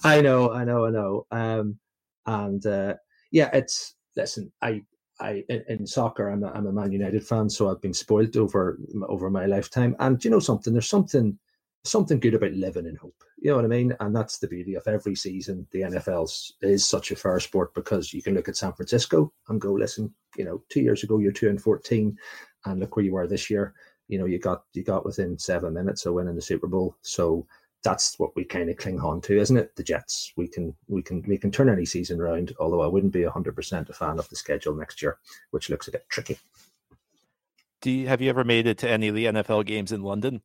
I 0.03 0.21
know, 0.21 0.51
I 0.51 0.63
know, 0.63 0.85
I 0.85 0.89
know. 0.89 1.27
Um, 1.31 1.79
and 2.25 2.65
uh, 2.65 2.95
yeah, 3.31 3.49
it's 3.53 3.95
listen. 4.15 4.51
I, 4.61 4.83
I 5.19 5.43
in, 5.49 5.85
soccer, 5.85 6.29
I'm 6.29 6.43
a, 6.43 6.51
I'm 6.51 6.67
a 6.67 6.71
Man 6.71 6.91
United 6.91 7.25
fan, 7.25 7.49
so 7.49 7.69
I've 7.69 7.81
been 7.81 7.93
spoiled 7.93 8.37
over 8.37 8.79
over 9.07 9.29
my 9.29 9.45
lifetime. 9.45 9.95
And 9.99 10.23
you 10.23 10.31
know 10.31 10.39
something? 10.39 10.73
There's 10.73 10.89
something 10.89 11.37
something 11.85 12.19
good 12.19 12.33
about 12.33 12.51
living 12.51 12.85
in 12.85 12.95
hope. 12.95 13.23
You 13.37 13.51
know 13.51 13.55
what 13.55 13.65
I 13.65 13.69
mean? 13.69 13.95
And 13.99 14.15
that's 14.15 14.37
the 14.37 14.47
beauty 14.47 14.75
of 14.75 14.85
every 14.87 15.15
season. 15.15 15.65
The 15.71 15.81
NFL 15.81 16.51
is 16.61 16.85
such 16.85 17.11
a 17.11 17.15
fair 17.15 17.39
sport 17.39 17.73
because 17.73 18.13
you 18.13 18.21
can 18.21 18.33
look 18.33 18.49
at 18.49 18.57
San 18.57 18.73
Francisco 18.73 19.31
and 19.47 19.61
go, 19.61 19.73
listen, 19.73 20.13
you 20.35 20.43
know, 20.43 20.61
two 20.69 20.81
years 20.81 21.03
ago 21.03 21.19
you're 21.19 21.31
two 21.31 21.49
and 21.49 21.61
fourteen, 21.61 22.17
and 22.65 22.79
look 22.79 22.95
where 22.95 23.05
you 23.05 23.15
are 23.15 23.27
this 23.27 23.49
year. 23.49 23.73
You 24.07 24.19
know, 24.19 24.25
you 24.25 24.39
got 24.39 24.63
you 24.73 24.83
got 24.83 25.05
within 25.05 25.37
seven 25.37 25.73
minutes 25.73 26.05
of 26.05 26.13
winning 26.13 26.35
the 26.35 26.41
Super 26.41 26.67
Bowl. 26.67 26.95
So 27.01 27.45
that's 27.83 28.19
what 28.19 28.35
we 28.35 28.43
kind 28.43 28.69
of 28.69 28.77
cling 28.77 28.99
on 28.99 29.21
to, 29.21 29.39
isn't 29.39 29.55
it? 29.57 29.75
The 29.75 29.83
Jets. 29.83 30.33
We 30.35 30.47
can 30.47 30.75
we 30.87 31.01
can 31.01 31.23
we 31.27 31.37
can 31.37 31.51
turn 31.51 31.69
any 31.69 31.85
season 31.85 32.19
around. 32.19 32.53
Although 32.59 32.81
I 32.81 32.87
wouldn't 32.87 33.13
be 33.13 33.23
hundred 33.23 33.55
percent 33.55 33.89
a 33.89 33.93
fan 33.93 34.19
of 34.19 34.27
the 34.29 34.35
schedule 34.35 34.75
next 34.75 35.01
year, 35.01 35.17
which 35.51 35.69
looks 35.69 35.87
a 35.87 35.91
bit 35.91 36.05
tricky. 36.09 36.37
Do 37.81 37.91
you, 37.91 38.07
have 38.09 38.19
you 38.19 38.29
ever 38.29 38.43
made 38.43 38.67
it 38.67 38.77
to 38.79 38.89
any 38.89 39.07
of 39.07 39.15
the 39.15 39.25
NFL 39.25 39.65
games 39.65 39.93
in 39.93 40.03
London? 40.03 40.41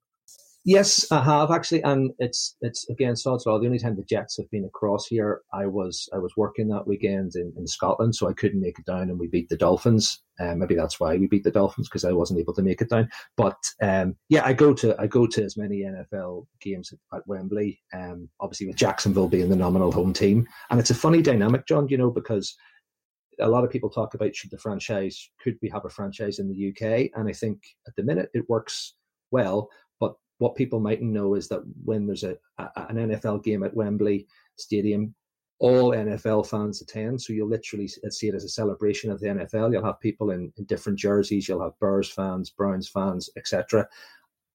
Yes, 0.66 1.04
I 1.12 1.22
have 1.22 1.50
actually, 1.50 1.82
and 1.82 2.12
it's 2.18 2.56
it's 2.62 2.88
again 2.88 3.16
sod's 3.16 3.44
law. 3.44 3.58
The 3.58 3.66
only 3.66 3.78
time 3.78 3.96
the 3.96 4.02
Jets 4.02 4.38
have 4.38 4.50
been 4.50 4.64
across 4.64 5.06
here, 5.06 5.42
I 5.52 5.66
was 5.66 6.08
I 6.14 6.16
was 6.16 6.32
working 6.38 6.68
that 6.68 6.86
weekend 6.86 7.32
in, 7.34 7.52
in 7.58 7.66
Scotland, 7.66 8.14
so 8.14 8.30
I 8.30 8.32
couldn't 8.32 8.62
make 8.62 8.78
it 8.78 8.86
down, 8.86 9.10
and 9.10 9.18
we 9.18 9.26
beat 9.26 9.50
the 9.50 9.58
Dolphins. 9.58 10.22
Um, 10.40 10.60
maybe 10.60 10.74
that's 10.74 10.98
why 10.98 11.18
we 11.18 11.26
beat 11.26 11.44
the 11.44 11.50
Dolphins 11.50 11.90
because 11.90 12.06
I 12.06 12.12
wasn't 12.12 12.40
able 12.40 12.54
to 12.54 12.62
make 12.62 12.80
it 12.80 12.88
down. 12.88 13.10
But 13.36 13.58
um, 13.82 14.16
yeah, 14.30 14.42
I 14.42 14.54
go 14.54 14.72
to 14.72 14.96
I 14.98 15.06
go 15.06 15.26
to 15.26 15.44
as 15.44 15.58
many 15.58 15.82
NFL 15.82 16.46
games 16.62 16.94
at, 16.94 17.18
at 17.18 17.26
Wembley. 17.26 17.82
Um, 17.92 18.30
obviously 18.40 18.66
with 18.66 18.76
Jacksonville 18.76 19.28
being 19.28 19.50
the 19.50 19.56
nominal 19.56 19.92
home 19.92 20.14
team, 20.14 20.46
and 20.70 20.80
it's 20.80 20.90
a 20.90 20.94
funny 20.94 21.20
dynamic, 21.20 21.66
John. 21.66 21.88
You 21.88 21.98
know 21.98 22.10
because 22.10 22.56
a 23.38 23.48
lot 23.48 23.64
of 23.64 23.70
people 23.70 23.90
talk 23.90 24.14
about 24.14 24.34
should 24.34 24.50
the 24.50 24.56
franchise 24.56 25.28
could 25.42 25.58
we 25.60 25.68
have 25.68 25.84
a 25.84 25.90
franchise 25.90 26.38
in 26.38 26.48
the 26.48 26.70
UK, 26.70 27.10
and 27.14 27.28
I 27.28 27.32
think 27.34 27.58
at 27.86 27.94
the 27.96 28.02
minute 28.02 28.30
it 28.32 28.48
works 28.48 28.94
well 29.30 29.68
what 30.44 30.56
people 30.56 30.78
mightn't 30.78 31.10
know 31.10 31.36
is 31.36 31.48
that 31.48 31.62
when 31.86 32.06
there's 32.06 32.22
a, 32.22 32.36
a, 32.58 32.68
an 32.90 32.96
NFL 32.96 33.42
game 33.42 33.62
at 33.62 33.74
Wembley 33.74 34.26
Stadium, 34.56 35.14
all 35.58 35.92
NFL 35.92 36.46
fans 36.46 36.82
attend. 36.82 37.22
So 37.22 37.32
you'll 37.32 37.48
literally 37.48 37.88
see 37.88 38.28
it 38.28 38.34
as 38.34 38.44
a 38.44 38.50
celebration 38.50 39.10
of 39.10 39.20
the 39.20 39.28
NFL. 39.28 39.72
You'll 39.72 39.86
have 39.86 39.98
people 40.00 40.32
in, 40.32 40.52
in 40.58 40.64
different 40.66 40.98
jerseys. 40.98 41.48
You'll 41.48 41.62
have 41.62 41.80
Bears 41.80 42.10
fans, 42.10 42.50
Browns 42.50 42.86
fans, 42.86 43.30
etc. 43.38 43.88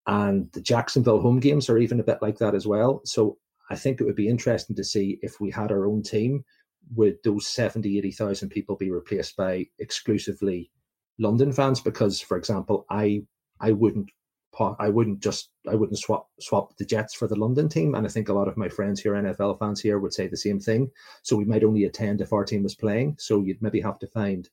And 0.06 0.51
the 0.51 0.62
Jacksonville 0.62 1.21
home 1.21 1.39
games 1.39 1.71
are 1.71 1.80
even 1.80 2.00
a 2.00 2.03
bit 2.03 2.19
like 2.21 2.38
that 2.38 2.53
as 2.53 2.68
well. 2.68 3.01
So 3.03 3.39
I 3.71 3.75
think 3.75 4.00
it 4.00 4.03
would 4.03 4.15
be 4.15 4.30
interesting 4.30 4.75
to 4.75 4.83
see 4.83 5.18
if 5.24 5.42
we 5.42 5.50
had 5.50 5.71
our 5.71 5.88
own 5.88 6.03
team, 6.03 6.45
would 6.94 7.18
those 7.24 7.47
70, 7.47 7.97
80,000 7.97 8.50
people 8.50 8.75
be 8.75 8.92
replaced 8.92 9.35
by 9.35 9.65
exclusively 9.80 10.69
London 11.18 11.51
fans? 11.51 11.81
Because, 11.81 12.21
for 12.21 12.38
example, 12.38 12.85
I 12.92 13.24
I 13.59 13.71
wouldn't 13.71 14.12
I 14.59 14.89
wouldn't 14.89 15.21
just 15.21 15.51
I 15.67 15.75
wouldn't 15.75 16.00
swap 16.00 16.27
swap 16.39 16.75
the 16.77 16.85
Jets 16.85 17.13
for 17.13 17.27
the 17.27 17.39
London 17.39 17.69
team, 17.69 17.95
and 17.95 18.06
I 18.06 18.09
think 18.09 18.29
a 18.29 18.33
lot 18.33 18.47
of 18.47 18.57
my 18.57 18.69
friends 18.69 19.01
here, 19.01 19.13
NFL 19.13 19.59
fans 19.59 19.81
here, 19.81 20.00
would 20.00 20.13
say 20.13 20.27
the 20.27 20.38
same 20.38 20.59
thing. 20.59 20.91
So 21.23 21.35
we 21.35 21.45
might 21.45 21.63
only 21.63 21.85
attend 21.85 22.21
if 22.21 22.33
our 22.33 22.45
team 22.45 22.63
was 22.63 22.75
playing. 22.75 23.15
So 23.19 23.41
you'd 23.41 23.61
maybe 23.61 23.81
have 23.81 24.00
to 24.00 24.07
find, 24.07 24.50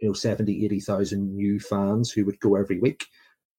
you 0.00 0.08
know, 0.08 0.14
70, 0.14 0.64
80,000 0.64 1.34
new 1.34 1.60
fans 1.60 2.10
who 2.10 2.24
would 2.24 2.40
go 2.40 2.56
every 2.56 2.78
week, 2.78 3.06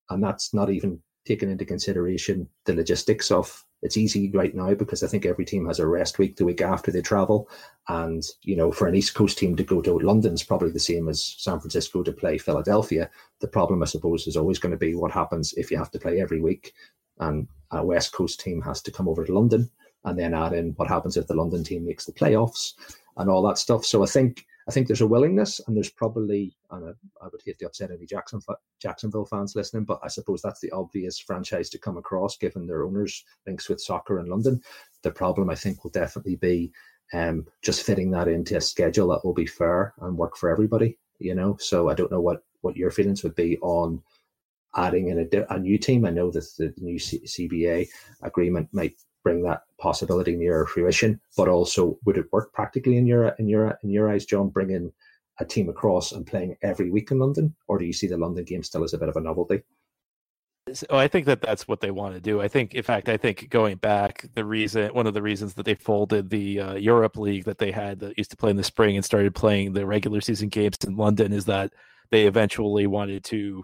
and 0.10 0.24
that's 0.24 0.54
not 0.54 0.70
even 0.70 1.02
taken 1.26 1.50
into 1.50 1.66
consideration 1.66 2.48
the 2.66 2.74
logistics 2.74 3.32
of 3.32 3.64
it's 3.82 3.98
easy 3.98 4.32
right 4.32 4.56
now 4.56 4.74
because 4.74 5.04
I 5.04 5.08
think 5.08 5.26
every 5.26 5.46
team 5.46 5.68
has 5.68 5.80
a 5.80 5.88
rest 5.88 6.18
week 6.18 6.36
the 6.36 6.46
week 6.46 6.62
after 6.62 6.92
they 6.92 7.02
travel. 7.02 7.50
And, 7.88 8.24
you 8.42 8.56
know, 8.56 8.72
for 8.72 8.88
an 8.88 8.96
East 8.96 9.14
Coast 9.14 9.38
team 9.38 9.56
to 9.56 9.64
go 9.64 9.82
to 9.82 10.00
London 10.00 10.34
is 10.34 10.44
probably 10.44 10.72
the 10.72 10.80
same 10.80 11.08
as 11.08 11.36
San 11.38 11.60
Francisco 11.60 12.04
to 12.04 12.12
play 12.12 12.38
Philadelphia. 12.38 13.10
The 13.40 13.48
problem, 13.48 13.84
I 13.84 13.86
suppose, 13.86 14.28
is 14.28 14.36
always 14.36 14.60
going 14.60 14.72
to 14.72 14.78
be 14.78 14.96
what 14.96 15.12
happens 15.12 15.54
if 15.54 15.70
you 15.70 15.78
have 15.78 15.92
to 15.92 16.00
play 16.00 16.20
every 16.20 16.42
week 16.42 16.74
and 17.20 17.48
a 17.72 17.86
West 17.86 18.14
Coast 18.14 18.40
team 18.40 18.62
has 18.62 18.82
to 18.82 18.92
come 18.92 19.08
over 19.08 19.26
to 19.26 19.34
London 19.34 19.70
and 20.06 20.18
then 20.18 20.34
add 20.34 20.54
in 20.54 20.72
what 20.74 20.88
happens 20.88 21.18
if 21.18 21.28
the 21.28 21.36
London 21.36 21.64
team 21.64 21.86
makes 21.86 22.06
the 22.06 22.12
playoffs 22.12 22.74
and 23.18 23.30
all 23.30 23.42
that 23.48 23.58
stuff. 23.58 23.86
So 23.86 24.04
I 24.04 24.08
think 24.08 24.46
I 24.68 24.72
think 24.72 24.88
there's 24.88 25.02
a 25.02 25.08
willingness, 25.08 25.62
and 25.66 25.76
there's 25.76 25.90
probably, 25.90 26.56
and 26.72 26.90
I, 26.90 27.26
I 27.26 27.30
would 27.32 27.42
hate 27.46 27.58
to 27.60 27.68
upset 27.68 27.92
any 27.92 28.06
Jackson, 28.06 28.42
Jacksonville 28.82 29.26
fans 29.26 29.56
listening, 29.56 29.86
but 29.86 30.00
I 30.04 30.10
suppose 30.10 30.42
that's 30.42 30.60
the 30.60 30.72
obvious 30.72 31.18
franchise 31.20 31.70
to 31.70 31.80
come 31.80 31.98
across 31.98 32.38
given 32.38 32.68
their 32.68 32.84
owners' 32.84 33.24
links 33.46 33.70
with 33.70 33.80
soccer 33.80 34.20
in 34.20 34.26
London. 34.26 34.62
The 35.04 35.12
problem, 35.12 35.50
I 35.50 35.56
think, 35.56 35.84
will 35.84 35.92
definitely 35.92 36.36
be 36.36 36.74
um, 37.14 37.48
just 37.62 37.84
fitting 37.84 38.12
that 38.12 38.28
into 38.28 38.58
a 38.58 38.62
schedule 38.62 39.08
that 39.10 39.24
will 39.24 39.34
be 39.34 39.46
fair 39.46 39.94
and 40.02 40.18
work 40.18 40.36
for 40.36 40.50
everybody. 40.50 40.98
You 41.20 41.34
know, 41.34 41.58
so 41.60 41.90
I 41.90 41.96
don't 41.96 42.12
know 42.12 42.22
what 42.22 42.44
what 42.62 42.76
your 42.76 42.92
feelings 42.92 43.24
would 43.24 43.36
be 43.36 43.58
on 43.60 44.04
adding 44.76 45.10
in 45.10 45.20
a, 45.20 45.54
a 45.54 45.60
new 45.60 45.78
team. 45.78 46.06
I 46.06 46.12
know 46.12 46.30
that 46.32 46.48
the 46.58 46.74
new 46.78 47.00
C- 47.00 47.22
CBA 47.26 47.88
agreement 48.22 48.70
might 48.72 48.96
bring 49.28 49.44
that 49.44 49.64
possibility 49.78 50.38
nearer 50.38 50.66
fruition. 50.66 51.20
But 51.36 51.50
also, 51.50 52.00
would 52.06 52.18
it 52.18 52.32
work 52.32 52.54
practically 52.54 52.96
in 52.96 53.06
your 53.06 53.30
in 53.40 53.48
your 53.50 53.78
in 53.84 53.90
your 53.90 54.10
eyes, 54.10 54.26
John, 54.26 54.48
bringing 54.48 54.94
a 55.40 55.46
team 55.46 55.68
across 55.70 56.14
and 56.14 56.26
playing 56.26 56.56
every 56.62 56.90
week 56.90 57.12
in 57.12 57.20
London, 57.20 57.54
or 57.68 57.78
do 57.78 57.86
you 57.86 57.94
see 57.94 58.08
the 58.08 58.18
London 58.18 58.46
game 58.46 58.64
still 58.64 58.86
as 58.86 58.94
a 58.94 58.98
bit 58.98 59.10
of 59.10 59.18
a 59.18 59.22
novelty? 59.22 59.64
Oh, 60.90 60.98
I 60.98 61.08
think 61.08 61.26
that 61.26 61.42
that's 61.42 61.68
what 61.68 61.80
they 61.82 61.92
want 61.92 62.16
to 62.16 62.22
do. 62.22 62.42
I 62.42 62.48
think, 62.48 62.74
in 62.74 62.84
fact, 62.84 63.08
I 63.08 63.16
think 63.16 63.50
going 63.50 63.78
back, 63.78 64.26
the 64.34 64.44
reason, 64.44 64.94
one 64.94 65.08
of 65.08 65.14
the 65.14 65.22
reasons 65.22 65.54
that 65.54 65.66
they 65.66 65.76
folded 65.76 66.30
the 66.30 66.60
uh, 66.60 66.76
Europe 66.76 67.18
League 67.18 67.46
that 67.46 67.58
they 67.58 67.72
had 67.72 68.00
that 68.00 68.18
used 68.18 68.32
to 68.32 68.38
play 68.38 68.50
in 68.50 68.58
the 68.58 68.64
spring 68.64 68.96
and 68.96 69.06
started 69.06 69.34
playing 69.34 69.74
the 69.74 69.86
regular 69.86 70.20
season 70.20 70.50
games 70.50 70.78
in 70.86 70.98
London 70.98 71.32
is 71.32 71.46
that 71.46 71.72
they 72.12 72.28
eventually 72.28 72.86
wanted 72.86 73.24
to 73.26 73.64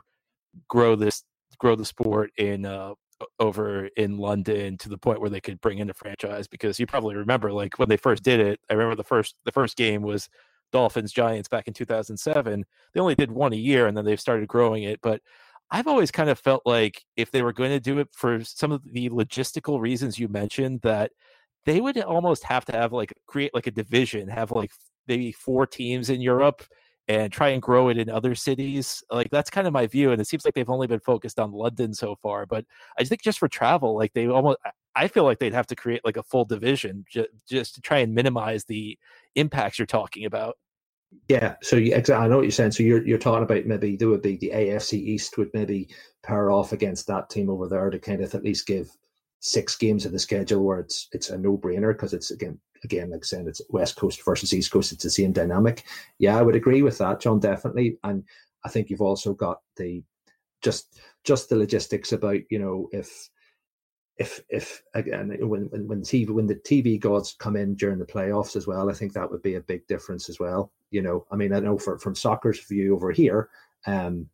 grow 0.69 0.95
this, 0.95 1.23
grow 1.57 1.75
the 1.75 1.83
sport 1.85 2.31
in 2.37 2.65
uh, 2.65 2.93
over 3.39 3.89
in 3.97 4.17
London 4.17 4.77
to 4.77 4.89
the 4.89 4.97
point 4.97 5.21
where 5.21 5.29
they 5.29 5.41
could 5.41 5.61
bring 5.61 5.79
in 5.79 5.89
a 5.89 5.93
franchise 5.93 6.47
because 6.47 6.79
you 6.79 6.85
probably 6.85 7.15
remember 7.15 7.51
like 7.51 7.79
when 7.79 7.89
they 7.89 7.97
first 7.97 8.23
did 8.23 8.39
it 8.39 8.59
I 8.69 8.73
remember 8.73 8.95
the 8.95 9.03
first 9.03 9.35
the 9.45 9.51
first 9.51 9.77
game 9.77 10.01
was 10.01 10.29
Dolphins 10.73 11.13
Giants 11.13 11.47
back 11.47 11.67
in 11.69 11.73
2007. 11.73 12.65
They 12.93 12.99
only 12.99 13.15
did 13.15 13.31
one 13.31 13.53
a 13.53 13.57
year, 13.57 13.87
and 13.87 13.95
then 13.95 14.03
they've 14.03 14.19
started 14.19 14.49
growing 14.49 14.83
it. 14.83 14.99
But 15.01 15.21
I've 15.71 15.87
always 15.87 16.11
kind 16.11 16.29
of 16.29 16.37
felt 16.37 16.63
like 16.65 17.05
if 17.15 17.31
they 17.31 17.43
were 17.43 17.53
going 17.53 17.71
to 17.71 17.79
do 17.79 17.99
it 17.99 18.09
for 18.11 18.43
some 18.43 18.73
of 18.73 18.81
the 18.91 19.09
logistical 19.09 19.79
reasons 19.79 20.19
you 20.19 20.27
mentioned, 20.27 20.81
that 20.81 21.11
they 21.65 21.79
would 21.79 21.97
almost 22.01 22.43
have 22.43 22.65
to 22.65 22.73
have 22.73 22.91
like 22.91 23.13
create 23.27 23.53
like 23.53 23.67
a 23.67 23.71
division, 23.71 24.27
have 24.27 24.51
like 24.51 24.71
maybe 25.07 25.31
four 25.31 25.65
teams 25.65 26.09
in 26.09 26.19
Europe 26.19 26.63
and 27.07 27.31
try 27.31 27.49
and 27.49 27.61
grow 27.61 27.89
it 27.89 27.97
in 27.97 28.09
other 28.09 28.35
cities. 28.35 29.03
Like 29.11 29.29
that's 29.29 29.49
kind 29.49 29.67
of 29.67 29.73
my 29.73 29.87
view. 29.87 30.11
And 30.11 30.21
it 30.21 30.27
seems 30.27 30.45
like 30.45 30.53
they've 30.53 30.69
only 30.69 30.87
been 30.87 30.99
focused 30.99 31.39
on 31.39 31.51
London 31.51 31.93
so 31.93 32.15
far. 32.15 32.45
But 32.45 32.65
I 32.97 33.03
think 33.03 33.21
just 33.21 33.39
for 33.39 33.47
travel, 33.47 33.95
like 33.95 34.13
they 34.13 34.27
almost, 34.27 34.59
I 34.95 35.07
feel 35.07 35.23
like 35.23 35.39
they'd 35.39 35.53
have 35.53 35.67
to 35.67 35.75
create 35.75 36.05
like 36.05 36.17
a 36.17 36.23
full 36.23 36.45
division 36.45 37.05
just, 37.09 37.29
just 37.49 37.75
to 37.75 37.81
try 37.81 37.99
and 37.99 38.15
minimize 38.15 38.65
the 38.65 38.97
impacts 39.35 39.79
you're 39.79 39.85
talking 39.85 40.25
about. 40.25 40.57
Yeah, 41.27 41.55
so 41.61 41.75
you, 41.75 41.93
exactly, 41.93 42.25
I 42.25 42.27
know 42.27 42.37
what 42.37 42.43
you're 42.43 42.51
saying. 42.51 42.71
So 42.71 42.81
you're 42.83 43.05
you're 43.05 43.19
talking 43.19 43.43
about 43.43 43.67
maybe 43.67 43.95
there 43.95 44.09
would 44.09 44.23
be 44.23 44.37
the 44.37 44.51
AFC 44.53 44.93
East 44.93 45.37
would 45.37 45.51
maybe 45.53 45.89
pair 46.23 46.49
off 46.49 46.71
against 46.71 47.05
that 47.07 47.29
team 47.29 47.51
over 47.51 47.67
there 47.67 47.91
to 47.91 47.99
kind 47.99 48.21
of 48.23 48.33
at 48.33 48.43
least 48.43 48.65
give 48.65 48.89
six 49.45 49.75
games 49.75 50.05
of 50.05 50.13
the 50.13 50.19
schedule 50.19 50.63
where 50.63 50.79
it's 50.79 51.09
it's 51.11 51.29
a 51.29 51.37
no 51.37 51.57
brainer 51.57 51.91
because 51.91 52.13
it's 52.13 52.31
again 52.31 52.57
again, 52.83 53.11
like 53.11 53.25
saying 53.25 53.47
it's 53.47 53.61
West 53.69 53.97
Coast 53.97 54.23
versus 54.23 54.53
East 54.53 54.71
Coast, 54.71 54.91
it's 54.91 55.03
the 55.03 55.09
same 55.09 55.33
dynamic. 55.33 55.83
Yeah, 56.17 56.37
I 56.37 56.41
would 56.41 56.55
agree 56.55 56.81
with 56.81 56.97
that, 56.97 57.19
John, 57.19 57.39
definitely. 57.39 57.97
And 58.03 58.23
I 58.63 58.69
think 58.69 58.89
you've 58.89 59.01
also 59.01 59.33
got 59.33 59.59
the 59.77 60.01
just 60.61 60.99
just 61.25 61.49
the 61.49 61.57
logistics 61.57 62.13
about 62.13 62.39
you 62.49 62.57
know 62.57 62.87
if 62.93 63.29
if 64.17 64.41
if 64.47 64.81
again 64.93 65.35
when 65.41 65.63
when 65.63 65.87
when 65.87 66.01
TV 66.01 66.29
when 66.29 66.47
the 66.47 66.55
TV 66.55 66.97
gods 66.97 67.35
come 67.37 67.57
in 67.57 67.75
during 67.75 67.99
the 67.99 68.05
playoffs 68.05 68.55
as 68.55 68.65
well, 68.65 68.89
I 68.89 68.93
think 68.93 69.11
that 69.13 69.29
would 69.29 69.41
be 69.41 69.55
a 69.55 69.61
big 69.61 69.85
difference 69.87 70.29
as 70.29 70.39
well. 70.39 70.71
You 70.89 71.01
know, 71.01 71.25
I 71.31 71.35
mean, 71.35 71.53
I 71.53 71.59
know 71.59 71.77
for, 71.77 71.97
from 71.97 72.15
soccer's 72.15 72.59
view 72.59 72.95
over 72.95 73.11
here, 73.11 73.49
um, 73.87 74.29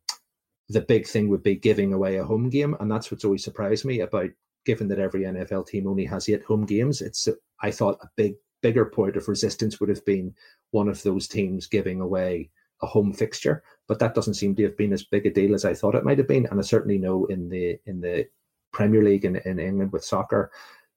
the 0.68 0.82
big 0.82 1.06
thing 1.06 1.28
would 1.30 1.42
be 1.42 1.56
giving 1.56 1.92
away 1.92 2.18
a 2.18 2.24
home 2.24 2.48
game, 2.48 2.76
and 2.78 2.88
that's 2.88 3.10
what's 3.10 3.24
always 3.24 3.42
surprised 3.42 3.84
me 3.84 4.00
about 4.00 4.30
given 4.64 4.88
that 4.88 4.98
every 4.98 5.22
NFL 5.22 5.66
team 5.66 5.86
only 5.86 6.04
has 6.04 6.28
eight 6.28 6.42
home 6.44 6.66
games, 6.66 7.00
it's 7.00 7.28
I 7.60 7.70
thought 7.70 7.98
a 8.02 8.10
big 8.16 8.34
bigger 8.62 8.84
point 8.84 9.16
of 9.16 9.28
resistance 9.28 9.80
would 9.80 9.88
have 9.88 10.04
been 10.04 10.34
one 10.70 10.88
of 10.88 11.02
those 11.02 11.26
teams 11.26 11.66
giving 11.66 12.00
away 12.00 12.50
a 12.82 12.86
home 12.86 13.12
fixture, 13.12 13.62
but 13.88 13.98
that 13.98 14.14
doesn't 14.14 14.34
seem 14.34 14.54
to 14.56 14.62
have 14.62 14.76
been 14.76 14.92
as 14.92 15.04
big 15.04 15.26
a 15.26 15.30
deal 15.30 15.54
as 15.54 15.64
I 15.64 15.74
thought 15.74 15.94
it 15.94 16.04
might 16.04 16.18
have 16.18 16.28
been. 16.28 16.46
And 16.46 16.58
I 16.58 16.62
certainly 16.62 16.98
know 16.98 17.26
in 17.26 17.48
the 17.48 17.78
in 17.86 18.00
the 18.00 18.26
Premier 18.72 19.02
League 19.02 19.24
in, 19.24 19.36
in 19.36 19.58
England 19.58 19.92
with 19.92 20.04
soccer, 20.04 20.50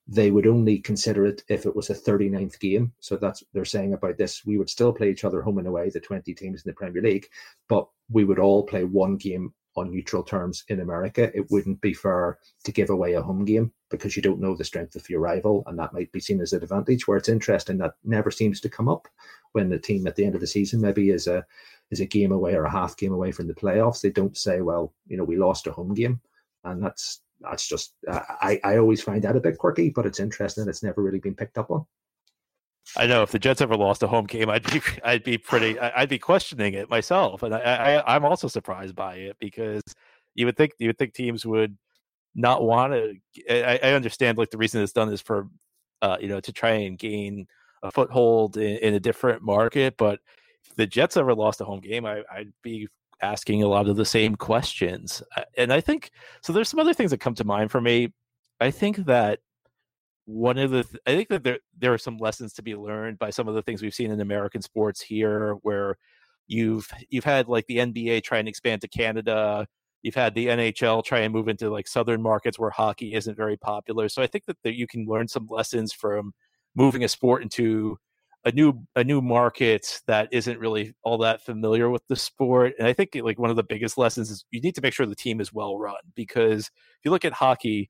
they 0.07 0.31
would 0.31 0.47
only 0.47 0.79
consider 0.79 1.25
it 1.25 1.43
if 1.47 1.65
it 1.65 1.75
was 1.75 1.89
a 1.89 1.95
39th 1.95 2.59
game. 2.59 2.93
So 2.99 3.15
that's 3.17 3.43
they're 3.53 3.65
saying 3.65 3.93
about 3.93 4.17
this. 4.17 4.45
We 4.45 4.57
would 4.57 4.69
still 4.69 4.93
play 4.93 5.09
each 5.09 5.23
other 5.23 5.41
home 5.41 5.57
and 5.57 5.67
away, 5.67 5.89
the 5.89 5.99
20 5.99 6.33
teams 6.33 6.63
in 6.63 6.69
the 6.69 6.75
Premier 6.75 7.01
League, 7.01 7.27
but 7.67 7.87
we 8.09 8.23
would 8.23 8.39
all 8.39 8.63
play 8.63 8.83
one 8.83 9.17
game 9.17 9.53
on 9.75 9.91
neutral 9.91 10.23
terms 10.23 10.63
in 10.67 10.79
America, 10.79 11.31
it 11.35 11.49
wouldn't 11.49 11.81
be 11.81 11.93
fair 11.93 12.39
to 12.63 12.71
give 12.71 12.89
away 12.89 13.13
a 13.13 13.21
home 13.21 13.45
game 13.45 13.71
because 13.89 14.15
you 14.15 14.21
don't 14.21 14.39
know 14.39 14.55
the 14.55 14.63
strength 14.63 14.95
of 14.95 15.09
your 15.09 15.19
rival, 15.19 15.63
and 15.67 15.77
that 15.77 15.93
might 15.93 16.11
be 16.11 16.19
seen 16.19 16.41
as 16.41 16.53
an 16.53 16.63
advantage. 16.63 17.07
Where 17.07 17.17
it's 17.17 17.29
interesting 17.29 17.77
that 17.79 17.95
never 18.03 18.31
seems 18.31 18.59
to 18.61 18.69
come 18.69 18.89
up 18.89 19.07
when 19.53 19.69
the 19.69 19.79
team 19.79 20.07
at 20.07 20.15
the 20.15 20.25
end 20.25 20.35
of 20.35 20.41
the 20.41 20.47
season 20.47 20.81
maybe 20.81 21.09
is 21.09 21.27
a 21.27 21.45
is 21.91 21.99
a 21.99 22.05
game 22.05 22.31
away 22.31 22.55
or 22.55 22.65
a 22.65 22.71
half 22.71 22.97
game 22.97 23.13
away 23.13 23.31
from 23.31 23.47
the 23.47 23.53
playoffs. 23.53 24.01
They 24.01 24.09
don't 24.09 24.37
say, 24.37 24.61
"Well, 24.61 24.93
you 25.07 25.17
know, 25.17 25.23
we 25.23 25.37
lost 25.37 25.67
a 25.67 25.71
home 25.71 25.93
game," 25.93 26.21
and 26.63 26.83
that's 26.83 27.21
that's 27.39 27.67
just 27.67 27.93
I 28.07 28.59
I 28.63 28.77
always 28.77 29.01
find 29.01 29.21
that 29.23 29.35
a 29.35 29.41
bit 29.41 29.57
quirky, 29.57 29.89
but 29.89 30.05
it's 30.05 30.19
interesting. 30.19 30.67
It's 30.67 30.83
never 30.83 31.01
really 31.01 31.19
been 31.19 31.35
picked 31.35 31.57
up 31.57 31.71
on. 31.71 31.85
I 32.97 33.07
know 33.07 33.23
if 33.23 33.31
the 33.31 33.39
Jets 33.39 33.61
ever 33.61 33.75
lost 33.75 34.03
a 34.03 34.07
home 34.07 34.25
game, 34.25 34.49
I'd 34.49 34.69
be 34.71 34.81
I'd 35.03 35.23
be 35.23 35.37
pretty 35.37 35.79
I'd 35.79 36.09
be 36.09 36.19
questioning 36.19 36.73
it 36.73 36.89
myself, 36.89 37.43
and 37.43 37.55
I, 37.55 37.59
I 37.59 38.15
I'm 38.15 38.25
also 38.25 38.47
surprised 38.47 38.95
by 38.95 39.15
it 39.15 39.37
because 39.39 39.81
you 40.35 40.45
would 40.45 40.57
think 40.57 40.73
you 40.79 40.87
would 40.87 40.97
think 40.97 41.13
teams 41.13 41.45
would 41.45 41.77
not 42.35 42.63
want 42.63 42.93
to. 42.93 43.15
I, 43.49 43.79
I, 43.83 43.93
understand 43.93 44.37
like 44.37 44.49
the 44.49 44.57
reason 44.57 44.81
it's 44.81 44.91
done 44.91 45.09
is 45.09 45.21
for 45.21 45.47
uh, 46.01 46.17
you 46.19 46.27
know 46.27 46.39
to 46.39 46.51
try 46.51 46.71
and 46.71 46.97
gain 46.97 47.47
a 47.83 47.91
foothold 47.91 48.57
in, 48.57 48.77
in, 48.77 48.93
a 48.93 48.99
different 48.99 49.41
market, 49.41 49.95
but 49.97 50.19
if 50.65 50.75
the 50.75 50.87
Jets 50.87 51.17
ever 51.17 51.35
lost 51.35 51.61
a 51.61 51.65
home 51.65 51.81
game, 51.81 52.05
I, 52.05 52.23
I'd 52.31 52.53
be 52.61 52.87
asking 53.21 53.61
a 53.61 53.67
lot 53.67 53.87
of 53.87 53.95
the 53.97 54.05
same 54.05 54.35
questions, 54.35 55.21
and 55.57 55.71
I 55.71 55.81
think 55.81 56.11
so. 56.41 56.53
There's 56.53 56.69
some 56.69 56.79
other 56.79 56.93
things 56.93 57.11
that 57.11 57.19
come 57.19 57.35
to 57.35 57.43
mind 57.43 57.71
for 57.71 57.81
me. 57.81 58.13
I 58.59 58.71
think 58.71 58.97
that 59.05 59.39
one 60.25 60.57
of 60.57 60.71
the 60.71 60.83
th- 60.83 61.01
I 61.05 61.15
think 61.15 61.29
that 61.29 61.43
there 61.43 61.59
there 61.77 61.93
are 61.93 61.97
some 61.97 62.17
lessons 62.17 62.53
to 62.53 62.63
be 62.63 62.75
learned 62.75 63.19
by 63.19 63.29
some 63.29 63.47
of 63.47 63.55
the 63.55 63.61
things 63.61 63.81
we've 63.81 63.93
seen 63.93 64.11
in 64.11 64.21
American 64.21 64.61
sports 64.61 65.01
here, 65.01 65.53
where 65.63 65.97
you've 66.47 66.89
you've 67.09 67.23
had 67.23 67.47
like 67.47 67.65
the 67.67 67.77
NBA 67.77 68.23
try 68.23 68.37
and 68.39 68.47
expand 68.47 68.81
to 68.81 68.87
Canada, 68.87 69.67
you've 70.03 70.15
had 70.15 70.35
the 70.35 70.47
NHL 70.47 71.03
try 71.03 71.19
and 71.19 71.33
move 71.33 71.47
into 71.47 71.69
like 71.69 71.87
southern 71.87 72.21
markets 72.21 72.59
where 72.59 72.69
hockey 72.69 73.13
isn't 73.13 73.35
very 73.35 73.57
popular. 73.57 74.09
So 74.09 74.21
I 74.21 74.27
think 74.27 74.45
that, 74.45 74.57
that 74.63 74.75
you 74.75 74.87
can 74.87 75.05
learn 75.05 75.27
some 75.27 75.47
lessons 75.49 75.93
from 75.93 76.33
moving 76.75 77.03
a 77.03 77.07
sport 77.07 77.41
into 77.41 77.97
a 78.45 78.51
new 78.51 78.85
a 78.95 79.03
new 79.03 79.21
market 79.21 80.01
that 80.07 80.27
isn't 80.31 80.59
really 80.59 80.93
all 81.03 81.17
that 81.19 81.41
familiar 81.41 81.89
with 81.89 82.03
the 82.09 82.15
sport. 82.15 82.73
And 82.77 82.87
I 82.87 82.93
think 82.93 83.11
like 83.15 83.39
one 83.39 83.49
of 83.49 83.55
the 83.55 83.63
biggest 83.63 83.97
lessons 83.97 84.29
is 84.29 84.45
you 84.51 84.61
need 84.61 84.75
to 84.75 84.81
make 84.81 84.93
sure 84.93 85.05
the 85.05 85.15
team 85.15 85.39
is 85.39 85.53
well 85.53 85.77
run 85.77 85.95
because 86.15 86.67
if 86.67 87.05
you 87.05 87.11
look 87.11 87.25
at 87.25 87.33
hockey 87.33 87.89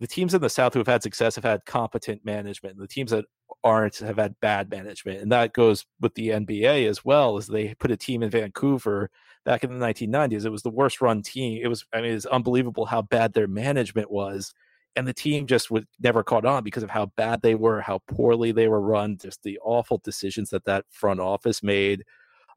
the 0.00 0.06
teams 0.06 0.34
in 0.34 0.40
the 0.40 0.50
South 0.50 0.74
who 0.74 0.80
have 0.80 0.86
had 0.86 1.02
success 1.02 1.34
have 1.34 1.44
had 1.44 1.64
competent 1.64 2.24
management. 2.24 2.74
And 2.76 2.82
The 2.82 2.88
teams 2.88 3.10
that 3.10 3.24
aren't 3.64 3.96
have 3.98 4.18
had 4.18 4.38
bad 4.40 4.70
management, 4.70 5.20
and 5.20 5.32
that 5.32 5.52
goes 5.52 5.84
with 6.00 6.14
the 6.14 6.28
NBA 6.28 6.88
as 6.88 7.04
well. 7.04 7.36
As 7.36 7.48
they 7.48 7.74
put 7.74 7.90
a 7.90 7.96
team 7.96 8.22
in 8.22 8.30
Vancouver 8.30 9.10
back 9.44 9.64
in 9.64 9.76
the 9.76 9.84
1990s, 9.84 10.44
it 10.44 10.50
was 10.50 10.62
the 10.62 10.70
worst 10.70 11.00
run 11.00 11.22
team. 11.22 11.60
It 11.62 11.68
was, 11.68 11.84
I 11.92 12.00
mean, 12.00 12.12
it's 12.12 12.26
unbelievable 12.26 12.86
how 12.86 13.02
bad 13.02 13.32
their 13.34 13.48
management 13.48 14.10
was, 14.10 14.54
and 14.94 15.06
the 15.08 15.14
team 15.14 15.46
just 15.46 15.70
would 15.70 15.86
never 16.00 16.22
caught 16.22 16.44
on 16.44 16.62
because 16.64 16.82
of 16.84 16.90
how 16.90 17.06
bad 17.16 17.42
they 17.42 17.54
were, 17.56 17.80
how 17.80 18.00
poorly 18.06 18.52
they 18.52 18.68
were 18.68 18.80
run, 18.80 19.18
just 19.20 19.42
the 19.42 19.58
awful 19.64 20.00
decisions 20.04 20.50
that 20.50 20.64
that 20.66 20.84
front 20.90 21.20
office 21.20 21.62
made. 21.62 22.04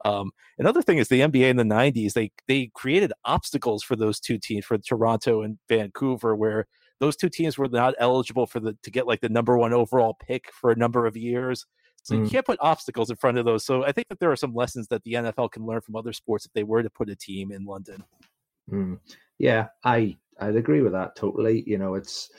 Um, 0.06 0.32
another 0.58 0.82
thing 0.82 0.98
is 0.98 1.08
the 1.08 1.22
NBA 1.22 1.50
in 1.50 1.58
the 1.58 1.64
90s, 1.64 2.14
they 2.14 2.32
they 2.48 2.72
created 2.74 3.14
obstacles 3.26 3.84
for 3.84 3.96
those 3.96 4.20
two 4.20 4.38
teams, 4.38 4.66
for 4.66 4.78
Toronto 4.78 5.42
and 5.42 5.60
Vancouver, 5.70 6.36
where 6.36 6.68
those 7.02 7.16
two 7.18 7.30
teams 7.30 7.58
were 7.58 7.68
not 7.68 7.96
eligible 7.98 8.46
for 8.46 8.60
the 8.60 8.78
to 8.84 8.92
get 8.92 9.08
like 9.08 9.22
the 9.22 9.28
number 9.28 9.58
one 9.58 9.74
overall 9.74 10.14
pick 10.14 10.52
for 10.54 10.72
a 10.72 10.76
number 10.76 11.08
of 11.08 11.18
years. 11.18 11.66
So 12.04 12.16
mm. 12.16 12.24
you 12.24 12.30
can't 12.30 12.46
put 12.46 12.60
obstacles 12.62 13.10
in 13.10 13.16
front 13.16 13.40
of 13.40 13.46
those. 13.46 13.66
So 13.66 13.84
I 13.84 13.92
think 13.92 14.08
that 14.10 14.20
there 14.20 14.32
are 14.32 14.36
some 14.36 14.54
lessons 14.54 14.88
that 14.90 15.04
the 15.04 15.14
NFL 15.14 15.52
can 15.52 15.66
learn 15.66 15.82
from 15.82 15.96
other 15.96 16.14
sports 16.14 16.46
if 16.46 16.54
they 16.54 16.64
were 16.64 16.84
to 16.84 16.90
put 16.92 17.10
a 17.10 17.16
team 17.16 17.52
in 17.52 17.66
London. 17.66 18.04
Mm. 18.72 19.00
Yeah, 19.40 19.68
I 19.84 20.16
I'd 20.40 20.56
agree 20.56 20.82
with 20.82 20.94
that 20.94 21.16
totally. 21.16 21.64
You 21.66 21.80
know, 21.80 21.96
it's 21.96 22.30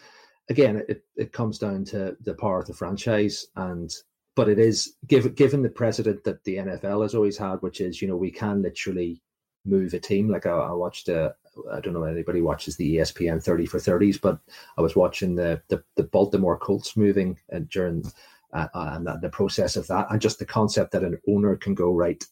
again 0.49 0.85
it, 0.89 1.03
it 1.17 1.33
comes 1.33 1.59
down 1.59 1.85
to 1.87 2.17
the 2.21 2.35
power 2.35 2.61
of 2.61 2.67
the 2.67 2.75
franchise 2.75 3.49
and 3.57 3.93
but 4.37 4.49
it 4.49 4.61
is 4.61 4.95
given 5.09 5.35
given 5.35 5.63
the 5.63 5.71
precedent 5.71 6.23
that 6.23 6.43
the 6.45 6.59
NFL 6.59 7.03
has 7.03 7.17
always 7.17 7.37
had, 7.37 7.57
which 7.63 7.81
is 7.81 8.01
you 8.01 8.07
know 8.07 8.17
we 8.17 8.31
can 8.31 8.63
literally 8.63 9.21
move 9.65 9.95
a 9.95 9.99
team. 10.01 10.29
Like 10.29 10.47
I, 10.47 10.51
I 10.51 10.73
watched 10.73 11.09
a, 11.09 11.35
I 11.73 11.81
don't 11.81 11.95
know 11.95 12.05
anybody 12.05 12.41
watches 12.41 12.77
the 12.77 12.97
ESPN 12.97 13.43
30 13.43 13.67
for 13.67 13.79
30s, 13.79 14.21
but 14.21 14.39
I 14.77 14.83
was 14.83 14.97
watching 14.97 15.35
the 15.35 15.61
the, 15.69 15.83
the 15.97 16.05
Baltimore 16.05 16.59
Colts 16.59 16.97
moving 16.97 17.39
uh, 17.53 17.61
during 17.71 18.05
uh, 18.53 18.69
and 18.75 19.09
the 19.23 19.31
process 19.31 19.77
of 19.77 19.87
that, 19.87 20.07
and 20.11 20.21
just 20.21 20.39
the 20.39 20.45
concept 20.45 20.93
that 20.93 21.05
an 21.05 21.19
owner 21.29 21.57
can 21.57 21.75
go 21.75 21.93
right. 21.93 22.23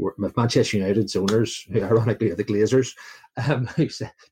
With 0.00 0.36
Manchester 0.36 0.76
United's 0.76 1.16
owners, 1.16 1.66
who 1.72 1.82
ironically 1.82 2.30
are 2.30 2.36
the 2.36 2.44
Glazers, 2.44 2.92
um, 3.48 3.68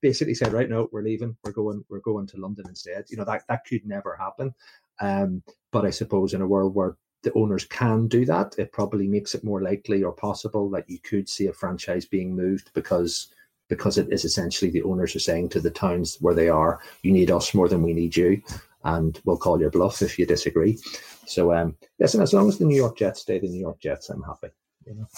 basically 0.01 0.35
said, 0.35 0.53
"Right, 0.53 0.71
no, 0.71 0.89
we're 0.93 1.03
leaving. 1.03 1.37
We're 1.43 1.51
going. 1.51 1.85
We're 1.89 1.99
going 2.01 2.29
to 2.29 2.37
London 2.37 2.67
instead." 2.69 3.07
You 3.09 3.17
know 3.17 3.25
that 3.25 3.43
that 3.49 3.65
could 3.65 3.85
never 3.85 4.17
happen. 4.17 4.55
Um, 5.01 5.43
but 5.73 5.85
I 5.85 5.91
suppose 5.91 6.35
in 6.35 6.41
a 6.41 6.47
world 6.47 6.75
where 6.75 6.97
the 7.27 7.35
owners 7.35 7.65
can 7.65 8.07
do 8.07 8.25
that, 8.25 8.55
it 8.57 8.73
probably 8.73 9.09
makes 9.09 9.35
it 9.35 9.45
more 9.45 9.61
likely 9.61 10.03
or 10.03 10.13
possible 10.13 10.71
that 10.71 10.89
you 10.89 11.01
could 11.01 11.29
see 11.29 11.49
a 11.49 11.53
franchise 11.53 12.07
being 12.07 12.35
moved 12.35 12.71
because 12.73 13.29
because 13.69 13.99
it 13.99 14.13
is 14.13 14.25
essentially 14.25 14.71
the 14.71 14.85
owners 14.85 15.17
are 15.17 15.21
saying 15.21 15.49
to 15.49 15.61
the 15.61 15.73
towns 15.73 16.19
where 16.21 16.35
they 16.35 16.49
are, 16.49 16.79
you 17.03 17.11
need 17.11 17.33
us 17.33 17.53
more 17.53 17.69
than 17.69 17.83
we 17.83 17.93
need 17.93 18.17
you, 18.17 18.41
and 18.85 19.21
we'll 19.25 19.37
call 19.37 19.61
your 19.61 19.71
bluff 19.71 20.03
if 20.03 20.21
you 20.21 20.25
disagree. 20.25 20.79
So, 21.27 21.53
um, 21.53 21.77
yes, 21.99 22.15
and 22.15 22.23
as 22.23 22.33
long 22.33 22.49
as 22.49 22.59
the 22.59 22.65
New 22.65 22.77
York 22.77 22.97
Jets 22.97 23.23
stay 23.23 23.41
the 23.41 23.49
New 23.49 23.59
York 23.59 23.81
Jets, 23.81 24.09
I'm 24.09 24.23
happy. 24.23 24.51
You 24.87 24.95
know? 24.95 25.09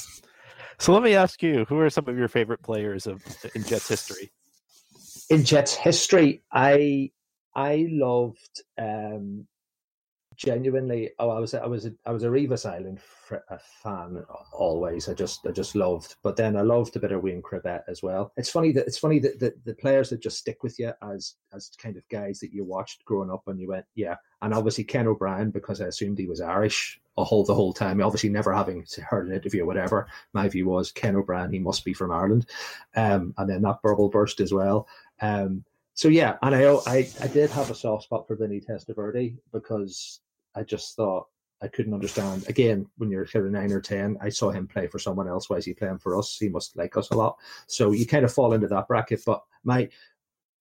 So 0.79 0.95
let 0.95 1.03
me 1.03 1.15
ask 1.15 1.43
you, 1.43 1.67
who 1.67 1.79
are 1.81 1.91
some 1.91 2.09
of 2.09 2.17
your 2.17 2.29
favorite 2.29 2.63
players 2.63 3.07
of 3.07 3.23
in 3.55 3.65
Jets 3.65 3.89
history? 3.89 4.31
In 5.29 5.45
Jets 5.45 5.75
history, 5.75 6.43
I 6.51 7.11
I 7.55 7.87
loved 7.91 8.63
um, 8.79 9.47
genuinely 10.39 11.11
oh 11.19 11.31
i 11.31 11.39
was 11.39 11.53
i 11.53 11.67
was 11.67 11.85
a, 11.85 11.93
i 12.07 12.13
was 12.13 12.23
a 12.23 12.29
Revis 12.29 12.65
Island 12.65 13.01
a 13.51 13.59
fan 13.59 14.25
always 14.53 15.09
i 15.09 15.13
just 15.13 15.45
i 15.47 15.51
just 15.51 15.75
loved 15.75 16.15
but 16.23 16.37
then 16.37 16.57
i 16.57 16.63
loved 16.63 16.95
a 16.95 17.01
bit 17.01 17.11
of 17.11 17.23
Wayne 17.23 17.43
Chrebet 17.43 17.83
as 17.89 18.03
well 18.03 18.33
it's 18.37 18.49
funny 18.49 18.71
that 18.73 18.87
it's 18.87 18.99
funny 18.99 19.19
that 19.19 19.41
the, 19.41 19.53
the 19.65 19.75
players 19.75 20.09
that 20.11 20.23
just 20.23 20.39
stick 20.39 20.63
with 20.63 20.79
you 20.79 20.93
as 21.03 21.35
as 21.53 21.73
kind 21.77 21.97
of 21.97 22.09
guys 22.09 22.39
that 22.39 22.53
you 22.53 22.65
watched 22.65 23.05
growing 23.05 23.31
up 23.31 23.43
and 23.49 23.61
you 23.61 23.69
went 23.69 23.85
yeah 23.97 24.15
and 24.41 24.55
obviously 24.55 24.85
ken 24.85 25.09
o'brien 25.09 25.51
because 25.51 25.81
i 25.81 25.87
assumed 25.87 26.17
he 26.17 26.27
was 26.27 26.41
irish 26.41 27.01
a 27.19 27.25
whole 27.25 27.45
the 27.45 27.55
whole 27.55 27.73
time. 27.73 28.01
Obviously, 28.01 28.29
never 28.29 28.53
having 28.53 28.87
heard 29.09 29.27
an 29.27 29.35
interview 29.35 29.65
or 29.65 29.67
whatever. 29.67 30.07
My 30.35 30.49
view 30.49 30.67
was 30.67 30.93
Ken 30.93 31.17
O'Brien. 31.17 31.53
He 31.53 31.59
must 31.59 31.85
be 31.85 31.93
from 31.93 32.13
Ireland, 32.13 32.47
um, 32.95 33.35
and 33.37 33.51
then 33.51 33.63
that 33.63 33.83
bubble 33.83 34.09
burst 34.09 34.39
as 34.39 34.53
well. 34.55 34.87
Um, 35.21 35.65
so 35.95 36.07
yeah, 36.07 36.37
and 36.43 36.55
I, 36.55 36.75
I 36.87 37.09
I 37.21 37.27
did 37.27 37.51
have 37.51 37.73
a 37.73 37.75
soft 37.75 38.05
spot 38.05 38.29
for 38.29 38.37
Vinny 38.37 38.61
Testaverde 38.61 39.37
because 39.53 40.21
I 40.59 40.65
just 40.65 40.97
thought 40.97 41.27
I 41.63 41.69
couldn't 41.69 41.95
understand. 41.95 42.45
Again, 42.49 42.87
when 42.97 43.11
you're 43.11 43.27
kind 43.27 43.47
of 43.47 43.53
nine 43.53 43.73
or 43.73 43.81
ten, 43.81 44.17
I 44.21 44.29
saw 44.29 44.51
him 44.51 44.67
play 44.67 44.87
for 44.87 44.99
someone 44.99 45.29
else. 45.29 45.49
Why 45.49 45.57
is 45.57 45.65
he 45.65 45.75
playing 45.75 45.99
for 45.99 46.17
us? 46.19 46.37
He 46.39 46.49
must 46.49 46.77
like 46.77 46.97
us 46.97 47.11
a 47.11 47.17
lot. 47.17 47.37
So 47.67 47.93
you 47.93 48.07
kind 48.07 48.25
of 48.25 48.33
fall 48.33 48.53
into 48.53 48.69
that 48.69 48.89
bracket. 48.89 49.23
But 49.25 49.43
my 49.65 49.89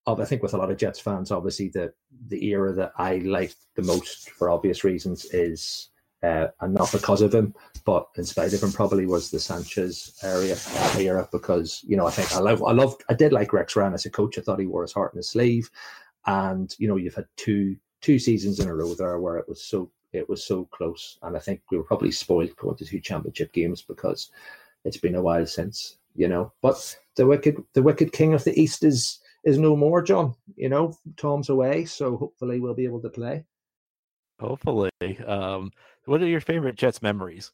I 0.05 0.25
think 0.25 0.41
with 0.41 0.53
a 0.53 0.57
lot 0.57 0.71
of 0.71 0.77
Jets 0.77 0.99
fans, 0.99 1.31
obviously 1.31 1.69
the 1.69 1.93
the 2.27 2.45
era 2.45 2.73
that 2.73 2.93
I 2.97 3.17
like 3.17 3.53
the 3.75 3.83
most 3.83 4.29
for 4.31 4.49
obvious 4.49 4.83
reasons 4.83 5.25
is 5.25 5.89
uh, 6.23 6.47
and 6.61 6.73
not 6.73 6.91
because 6.91 7.21
of 7.21 7.33
him, 7.33 7.53
but 7.85 8.07
in 8.15 8.23
spite 8.23 8.53
of 8.53 8.63
him, 8.63 8.71
probably 8.71 9.05
was 9.05 9.29
the 9.29 9.39
Sanchez 9.39 10.17
area 10.23 10.55
era 10.97 11.27
because 11.31 11.83
you 11.85 11.95
know 11.97 12.07
I 12.07 12.11
think 12.11 12.33
I 12.33 12.39
love 12.39 12.63
I 12.63 12.71
loved 12.71 13.03
I 13.09 13.13
did 13.13 13.33
like 13.33 13.53
Rex 13.53 13.75
Ryan 13.75 13.93
as 13.93 14.05
a 14.05 14.09
coach. 14.09 14.37
I 14.37 14.41
thought 14.41 14.59
he 14.59 14.65
wore 14.65 14.81
his 14.81 14.93
heart 14.93 15.13
in 15.13 15.17
his 15.17 15.29
sleeve, 15.29 15.69
and 16.25 16.73
you 16.79 16.87
know 16.87 16.95
you've 16.95 17.15
had 17.15 17.27
two 17.35 17.75
two 18.07 18.17
seasons 18.17 18.61
in 18.61 18.69
a 18.69 18.73
row 18.73 18.93
there 18.93 19.19
where 19.19 19.35
it 19.35 19.49
was 19.49 19.61
so 19.61 19.91
it 20.13 20.29
was 20.29 20.41
so 20.41 20.63
close, 20.71 21.19
and 21.23 21.35
I 21.35 21.39
think 21.39 21.59
we 21.69 21.77
were 21.77 21.83
probably 21.83 22.11
spoiled 22.11 22.55
going 22.55 22.77
to 22.77 22.85
two 22.85 23.01
championship 23.01 23.51
games 23.51 23.81
because 23.81 24.31
it's 24.85 24.95
been 24.95 25.15
a 25.15 25.21
while 25.21 25.45
since 25.45 25.97
you 26.15 26.29
know. 26.29 26.53
But 26.61 26.97
the 27.17 27.27
wicked 27.27 27.61
the 27.73 27.83
wicked 27.83 28.13
king 28.13 28.33
of 28.33 28.45
the 28.45 28.57
East 28.57 28.85
is 28.85 29.19
is 29.43 29.57
no 29.57 29.75
more, 29.75 30.01
John. 30.01 30.35
You 30.55 30.69
know, 30.69 30.93
Tom's 31.17 31.49
away, 31.49 31.83
so 31.83 32.15
hopefully 32.15 32.61
we'll 32.61 32.73
be 32.73 32.85
able 32.85 33.01
to 33.01 33.09
play. 33.09 33.43
Hopefully. 34.39 34.91
Um, 35.25 35.71
what 36.05 36.21
are 36.21 36.27
your 36.27 36.39
favorite 36.39 36.77
Jets 36.77 37.01
memories? 37.01 37.51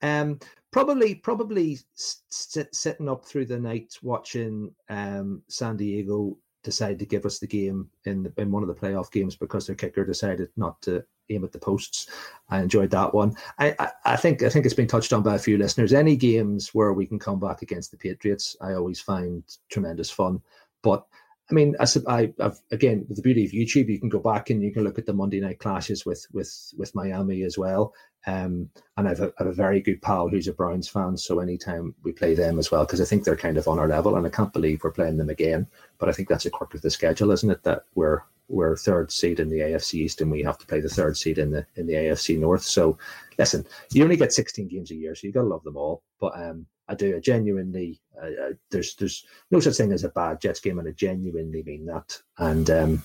Um, 0.00 0.38
probably, 0.70 1.16
probably 1.16 1.80
sit, 1.94 2.74
sitting 2.74 3.10
up 3.10 3.26
through 3.26 3.46
the 3.46 3.58
night 3.58 3.98
watching 4.02 4.74
um, 4.88 5.42
San 5.48 5.76
Diego 5.76 6.38
decide 6.66 6.98
to 6.98 7.06
give 7.06 7.24
us 7.24 7.38
the 7.38 7.46
game 7.46 7.88
in 8.04 8.24
the, 8.24 8.32
in 8.36 8.50
one 8.50 8.62
of 8.62 8.68
the 8.68 8.74
playoff 8.74 9.10
games 9.10 9.36
because 9.36 9.66
their 9.66 9.76
kicker 9.76 10.04
decided 10.04 10.48
not 10.56 10.82
to 10.82 11.02
aim 11.30 11.44
at 11.44 11.52
the 11.52 11.58
posts. 11.58 12.08
I 12.50 12.60
enjoyed 12.60 12.90
that 12.90 13.14
one. 13.14 13.36
I, 13.58 13.74
I, 13.78 13.90
I, 14.04 14.16
think 14.16 14.42
I 14.42 14.48
think 14.48 14.66
it's 14.66 14.74
been 14.74 14.88
touched 14.88 15.12
on 15.12 15.22
by 15.22 15.36
a 15.36 15.38
few 15.38 15.56
listeners. 15.58 15.92
Any 15.92 16.16
games 16.16 16.74
where 16.74 16.92
we 16.92 17.06
can 17.06 17.20
come 17.20 17.38
back 17.38 17.62
against 17.62 17.92
the 17.92 17.96
Patriots, 17.96 18.56
I 18.60 18.74
always 18.74 19.00
find 19.00 19.44
tremendous 19.70 20.10
fun. 20.10 20.42
But 20.82 21.06
I 21.48 21.54
mean, 21.54 21.76
I, 21.78 21.86
I, 22.08 22.32
I've, 22.40 22.58
again, 22.72 23.06
with 23.08 23.16
the 23.16 23.22
beauty 23.22 23.44
of 23.44 23.52
YouTube, 23.52 23.88
you 23.88 24.00
can 24.00 24.08
go 24.08 24.18
back 24.18 24.50
and 24.50 24.60
you 24.60 24.72
can 24.72 24.82
look 24.82 24.98
at 24.98 25.06
the 25.06 25.12
Monday 25.12 25.40
night 25.40 25.60
clashes 25.60 26.04
with 26.04 26.26
with 26.32 26.74
with 26.76 26.94
Miami 26.96 27.42
as 27.42 27.56
well. 27.56 27.94
Um, 28.26 28.70
and 28.96 29.08
I've 29.08 29.20
a, 29.20 29.32
I've 29.38 29.46
a 29.46 29.52
very 29.52 29.80
good 29.80 30.02
pal 30.02 30.28
who's 30.28 30.48
a 30.48 30.52
Browns 30.52 30.88
fan, 30.88 31.16
so 31.16 31.38
anytime 31.38 31.94
we 32.02 32.12
play 32.12 32.34
them 32.34 32.58
as 32.58 32.70
well, 32.70 32.84
because 32.84 33.00
I 33.00 33.04
think 33.04 33.24
they're 33.24 33.36
kind 33.36 33.56
of 33.56 33.68
on 33.68 33.78
our 33.78 33.86
level, 33.86 34.16
and 34.16 34.26
I 34.26 34.30
can't 34.30 34.52
believe 34.52 34.82
we're 34.82 34.90
playing 34.90 35.16
them 35.16 35.30
again. 35.30 35.66
But 35.98 36.08
I 36.08 36.12
think 36.12 36.28
that's 36.28 36.46
a 36.46 36.50
quirk 36.50 36.74
of 36.74 36.82
the 36.82 36.90
schedule, 36.90 37.30
isn't 37.30 37.50
it? 37.50 37.62
That 37.62 37.84
we're 37.94 38.22
we're 38.48 38.76
third 38.76 39.10
seed 39.10 39.40
in 39.40 39.48
the 39.48 39.60
AFC 39.60 39.94
East, 39.94 40.20
and 40.20 40.30
we 40.30 40.42
have 40.42 40.58
to 40.58 40.66
play 40.66 40.80
the 40.80 40.88
third 40.88 41.16
seed 41.16 41.38
in 41.38 41.50
the 41.50 41.66
in 41.76 41.86
the 41.86 41.94
AFC 41.94 42.38
North. 42.38 42.62
So, 42.62 42.98
listen, 43.38 43.64
you 43.92 44.02
only 44.02 44.16
get 44.16 44.32
16 44.32 44.68
games 44.68 44.90
a 44.90 44.94
year, 44.94 45.14
so 45.14 45.26
you 45.26 45.32
got 45.32 45.42
to 45.42 45.48
love 45.48 45.64
them 45.64 45.76
all. 45.76 46.02
But 46.20 46.38
um, 46.38 46.66
I 46.88 46.94
do. 46.94 47.16
I 47.16 47.20
genuinely, 47.20 48.00
uh, 48.20 48.26
uh, 48.26 48.52
there's 48.70 48.94
there's 48.96 49.24
no 49.50 49.60
such 49.60 49.76
thing 49.76 49.92
as 49.92 50.04
a 50.04 50.10
bad 50.10 50.40
Jets 50.40 50.60
game, 50.60 50.78
and 50.78 50.88
I 50.88 50.92
genuinely 50.92 51.62
mean 51.62 51.86
that. 51.86 52.20
And 52.38 52.70
um, 52.70 53.02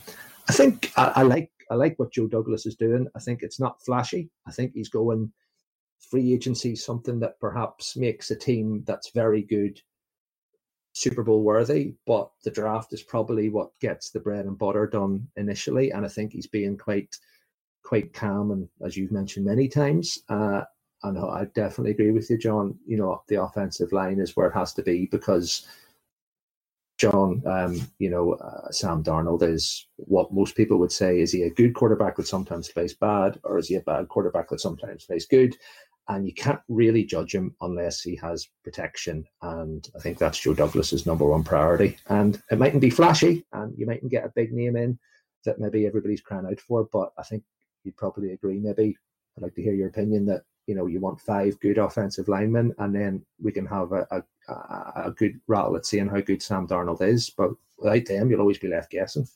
I 0.47 0.53
think 0.53 0.91
I, 0.97 1.11
I, 1.15 1.21
like 1.23 1.51
I 1.71 1.75
like 1.75 1.97
what 1.97 2.11
Joe 2.11 2.27
Douglas 2.27 2.65
is 2.65 2.75
doing. 2.75 3.07
I 3.15 3.19
think 3.19 3.41
it's 3.41 3.59
not 3.59 3.83
flashy. 3.83 4.29
I 4.47 4.51
think 4.51 4.73
he's 4.73 4.89
going 4.89 5.31
free 5.99 6.33
agency, 6.33 6.75
something 6.75 7.19
that 7.21 7.39
perhaps 7.39 7.95
makes 7.95 8.29
a 8.29 8.35
team 8.35 8.83
that's 8.85 9.11
very 9.11 9.41
good 9.41 9.79
Super 10.93 11.23
Bowl 11.23 11.43
worthy. 11.43 11.95
But 12.05 12.29
the 12.43 12.51
draft 12.51 12.93
is 12.93 13.01
probably 13.01 13.49
what 13.49 13.71
gets 13.79 14.09
the 14.09 14.19
bread 14.19 14.45
and 14.45 14.57
butter 14.57 14.85
done 14.85 15.27
initially, 15.37 15.91
and 15.91 16.05
I 16.05 16.09
think 16.09 16.33
he's 16.33 16.47
being 16.47 16.77
quite 16.77 17.15
quite 17.83 18.13
calm 18.13 18.51
and 18.51 18.69
as 18.85 18.95
you've 18.95 19.11
mentioned 19.11 19.43
many 19.43 19.67
times 19.67 20.19
uh, 20.29 20.61
and 21.03 21.17
I 21.17 21.45
definitely 21.55 21.91
agree 21.91 22.11
with 22.11 22.29
you, 22.29 22.37
John. 22.37 22.77
You 22.85 22.97
know, 22.97 23.23
the 23.27 23.41
offensive 23.41 23.91
line 23.91 24.19
is 24.19 24.35
where 24.35 24.47
it 24.47 24.53
has 24.53 24.73
to 24.73 24.83
be 24.83 25.07
because 25.11 25.67
John, 27.01 27.41
um, 27.47 27.81
you 27.97 28.11
know, 28.11 28.33
uh, 28.33 28.69
Sam 28.69 29.01
Darnold 29.01 29.41
is 29.41 29.87
what 29.95 30.31
most 30.31 30.55
people 30.55 30.77
would 30.77 30.91
say 30.91 31.19
is 31.19 31.31
he 31.31 31.41
a 31.41 31.49
good 31.49 31.73
quarterback 31.73 32.15
that 32.17 32.27
sometimes 32.27 32.69
plays 32.69 32.93
bad, 32.93 33.39
or 33.43 33.57
is 33.57 33.69
he 33.69 33.75
a 33.75 33.81
bad 33.81 34.07
quarterback 34.07 34.49
that 34.49 34.61
sometimes 34.61 35.05
plays 35.05 35.25
good? 35.25 35.57
And 36.09 36.27
you 36.27 36.33
can't 36.35 36.59
really 36.69 37.03
judge 37.03 37.33
him 37.33 37.55
unless 37.61 38.01
he 38.01 38.15
has 38.17 38.47
protection. 38.63 39.25
And 39.41 39.89
I 39.95 39.99
think 39.99 40.19
that's 40.19 40.39
Joe 40.39 40.53
Douglas's 40.53 41.07
number 41.07 41.25
one 41.25 41.43
priority. 41.43 41.97
And 42.07 42.39
it 42.51 42.59
mightn't 42.59 42.81
be 42.81 42.91
flashy, 42.91 43.47
and 43.51 43.73
you 43.75 43.87
mightn't 43.87 44.11
get 44.11 44.25
a 44.25 44.33
big 44.35 44.53
name 44.53 44.75
in 44.75 44.99
that 45.45 45.59
maybe 45.59 45.87
everybody's 45.87 46.21
crying 46.21 46.45
out 46.45 46.59
for, 46.59 46.87
but 46.93 47.13
I 47.17 47.23
think 47.23 47.41
you'd 47.83 47.97
probably 47.97 48.33
agree. 48.33 48.59
Maybe 48.59 48.95
I'd 49.35 49.41
like 49.41 49.55
to 49.55 49.63
hear 49.63 49.73
your 49.73 49.87
opinion 49.87 50.27
that 50.27 50.43
you 50.71 50.77
know, 50.77 50.87
you 50.87 51.01
want 51.01 51.19
five 51.19 51.59
good 51.59 51.77
offensive 51.77 52.29
linemen, 52.29 52.73
and 52.77 52.95
then 52.95 53.25
we 53.43 53.51
can 53.51 53.65
have 53.65 53.91
a, 53.91 54.07
a, 54.09 54.23
a 55.07 55.11
good 55.11 55.37
rattle 55.45 55.75
at 55.75 55.85
seeing 55.85 56.07
how 56.07 56.21
good 56.21 56.41
Sam 56.41 56.65
Darnold 56.65 57.01
is. 57.01 57.29
But 57.29 57.49
without 57.77 58.05
them, 58.05 58.29
you'll 58.29 58.39
always 58.39 58.57
be 58.57 58.69
left 58.69 58.89
guessing. 58.89 59.27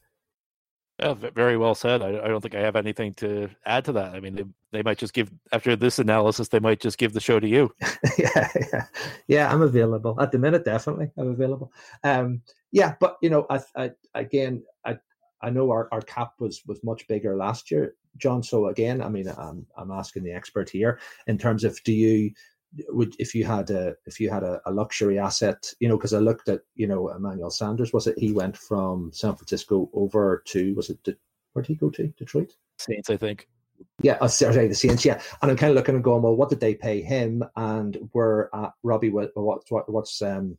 Yeah, 0.97 1.13
very 1.13 1.57
well 1.57 1.75
said. 1.75 2.01
I, 2.01 2.23
I, 2.23 2.29
don't 2.29 2.39
think 2.39 2.55
I 2.55 2.61
have 2.61 2.77
anything 2.77 3.15
to 3.15 3.49
add 3.65 3.83
to 3.83 3.91
that. 3.91 4.15
I 4.15 4.21
mean, 4.21 4.35
they, 4.35 4.45
they 4.71 4.81
might 4.81 4.97
just 4.97 5.13
give 5.13 5.29
after 5.51 5.75
this 5.75 5.99
analysis, 5.99 6.47
they 6.47 6.61
might 6.61 6.79
just 6.79 6.97
give 6.97 7.11
the 7.11 7.19
show 7.19 7.37
to 7.37 7.47
you. 7.49 7.69
yeah, 8.17 8.49
yeah, 8.71 8.85
yeah. 9.27 9.53
I'm 9.53 9.61
available 9.61 10.15
at 10.21 10.31
the 10.31 10.39
minute. 10.39 10.63
Definitely, 10.63 11.11
I'm 11.17 11.31
available. 11.31 11.73
Um, 12.05 12.43
yeah, 12.71 12.95
but 13.01 13.17
you 13.21 13.29
know, 13.29 13.45
I, 13.49 13.59
I 13.75 13.91
again, 14.13 14.63
I 14.85 14.99
I 15.45 15.51
know 15.51 15.69
our, 15.71 15.87
our 15.91 16.01
cap 16.01 16.33
was 16.39 16.63
was 16.65 16.83
much 16.83 17.07
bigger 17.07 17.37
last 17.37 17.69
year, 17.69 17.95
John. 18.17 18.41
So 18.43 18.67
again, 18.67 19.01
I 19.01 19.09
mean, 19.09 19.27
I'm 19.29 19.65
I'm 19.77 19.91
asking 19.91 20.23
the 20.23 20.33
expert 20.33 20.69
here 20.69 20.99
in 21.27 21.37
terms 21.37 21.63
of 21.63 21.81
do 21.83 21.93
you 21.93 22.31
would 22.89 23.15
if 23.19 23.35
you 23.35 23.45
had 23.45 23.69
a 23.69 23.95
if 24.05 24.19
you 24.19 24.29
had 24.29 24.43
a, 24.43 24.61
a 24.65 24.71
luxury 24.71 25.19
asset, 25.19 25.71
you 25.79 25.87
know, 25.87 25.97
because 25.97 26.13
I 26.13 26.19
looked 26.19 26.49
at 26.49 26.61
you 26.75 26.87
know 26.87 27.09
Emmanuel 27.09 27.51
Sanders. 27.51 27.93
Was 27.93 28.07
it 28.07 28.17
he 28.17 28.31
went 28.31 28.57
from 28.57 29.11
San 29.13 29.35
Francisco 29.35 29.89
over 29.93 30.41
to 30.47 30.73
was 30.75 30.89
it 30.89 30.99
where 31.53 31.63
did 31.63 31.67
he 31.67 31.75
go 31.75 31.89
to 31.91 32.07
Detroit? 32.07 32.53
Saints, 32.77 33.09
I 33.09 33.17
think. 33.17 33.47
Yeah, 34.01 34.17
oh, 34.21 34.27
sorry, 34.27 34.67
the 34.67 34.75
Saints. 34.75 35.05
Yeah, 35.05 35.21
and 35.41 35.51
I'm 35.51 35.57
kind 35.57 35.69
of 35.69 35.75
looking 35.75 35.95
and 35.95 36.03
going, 36.03 36.21
well, 36.21 36.35
what 36.35 36.49
did 36.49 36.59
they 36.59 36.75
pay 36.75 37.01
him? 37.01 37.43
And 37.55 38.09
were 38.13 38.49
uh, 38.53 38.69
Robbie 38.83 39.09
what, 39.09 39.31
what 39.35 39.89
what's 39.89 40.21
um 40.21 40.57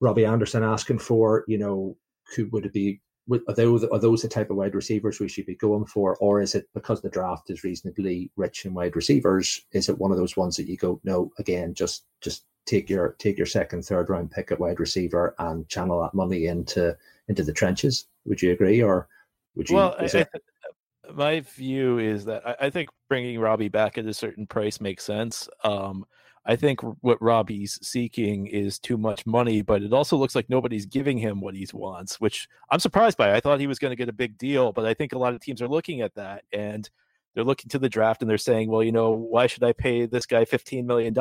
Robbie 0.00 0.26
Anderson 0.26 0.62
asking 0.62 0.98
for? 0.98 1.44
You 1.48 1.58
know, 1.58 1.96
could 2.32 2.52
would 2.52 2.66
it 2.66 2.72
be 2.72 3.00
are 3.30 3.54
those 3.54 3.84
are 3.84 3.98
those 3.98 4.22
the 4.22 4.28
type 4.28 4.50
of 4.50 4.56
wide 4.56 4.74
receivers 4.74 5.20
we 5.20 5.28
should 5.28 5.46
be 5.46 5.54
going 5.54 5.84
for, 5.84 6.16
or 6.16 6.40
is 6.40 6.54
it 6.54 6.68
because 6.74 7.00
the 7.00 7.10
draft 7.10 7.50
is 7.50 7.64
reasonably 7.64 8.30
rich 8.36 8.64
in 8.64 8.74
wide 8.74 8.96
receivers? 8.96 9.64
Is 9.72 9.88
it 9.88 9.98
one 9.98 10.10
of 10.10 10.16
those 10.16 10.36
ones 10.36 10.56
that 10.56 10.68
you 10.68 10.76
go, 10.76 11.00
no, 11.04 11.30
again, 11.38 11.74
just 11.74 12.04
just 12.20 12.44
take 12.66 12.88
your 12.88 13.16
take 13.18 13.36
your 13.36 13.46
second, 13.46 13.84
third 13.84 14.08
round 14.10 14.30
pick 14.30 14.52
at 14.52 14.60
wide 14.60 14.80
receiver 14.80 15.34
and 15.38 15.68
channel 15.68 16.00
that 16.02 16.14
money 16.14 16.46
into 16.46 16.96
into 17.28 17.42
the 17.42 17.52
trenches? 17.52 18.06
Would 18.24 18.42
you 18.42 18.52
agree, 18.52 18.82
or 18.82 19.08
would 19.56 19.68
you? 19.68 19.76
Well, 19.76 19.96
I, 19.98 20.04
it... 20.04 20.28
I, 20.34 21.12
my 21.12 21.40
view 21.40 21.98
is 21.98 22.24
that 22.26 22.46
I, 22.46 22.66
I, 22.66 22.70
think 22.70 22.90
bringing 23.08 23.38
Robbie 23.40 23.68
back 23.68 23.96
at 23.96 24.04
a 24.06 24.14
certain 24.14 24.46
price 24.46 24.80
makes 24.80 25.04
sense. 25.04 25.48
Um, 25.64 26.04
I 26.48 26.56
think 26.56 26.80
what 27.02 27.20
Robbie's 27.20 27.78
seeking 27.86 28.46
is 28.46 28.78
too 28.78 28.96
much 28.96 29.26
money, 29.26 29.60
but 29.60 29.82
it 29.82 29.92
also 29.92 30.16
looks 30.16 30.34
like 30.34 30.48
nobody's 30.48 30.86
giving 30.86 31.18
him 31.18 31.42
what 31.42 31.54
he 31.54 31.68
wants, 31.74 32.18
which 32.18 32.48
I'm 32.70 32.80
surprised 32.80 33.18
by. 33.18 33.34
I 33.34 33.40
thought 33.40 33.60
he 33.60 33.66
was 33.66 33.78
going 33.78 33.90
to 33.92 33.96
get 33.96 34.08
a 34.08 34.14
big 34.14 34.38
deal, 34.38 34.72
but 34.72 34.86
I 34.86 34.94
think 34.94 35.12
a 35.12 35.18
lot 35.18 35.34
of 35.34 35.40
teams 35.40 35.60
are 35.60 35.68
looking 35.68 36.00
at 36.00 36.14
that 36.14 36.44
and 36.50 36.88
they're 37.34 37.44
looking 37.44 37.68
to 37.68 37.78
the 37.78 37.90
draft 37.90 38.22
and 38.22 38.30
they're 38.30 38.38
saying, 38.38 38.70
well, 38.70 38.82
you 38.82 38.92
know, 38.92 39.10
why 39.10 39.46
should 39.46 39.62
I 39.62 39.74
pay 39.74 40.06
this 40.06 40.24
guy 40.24 40.46
$15 40.46 40.86
million 40.86 41.14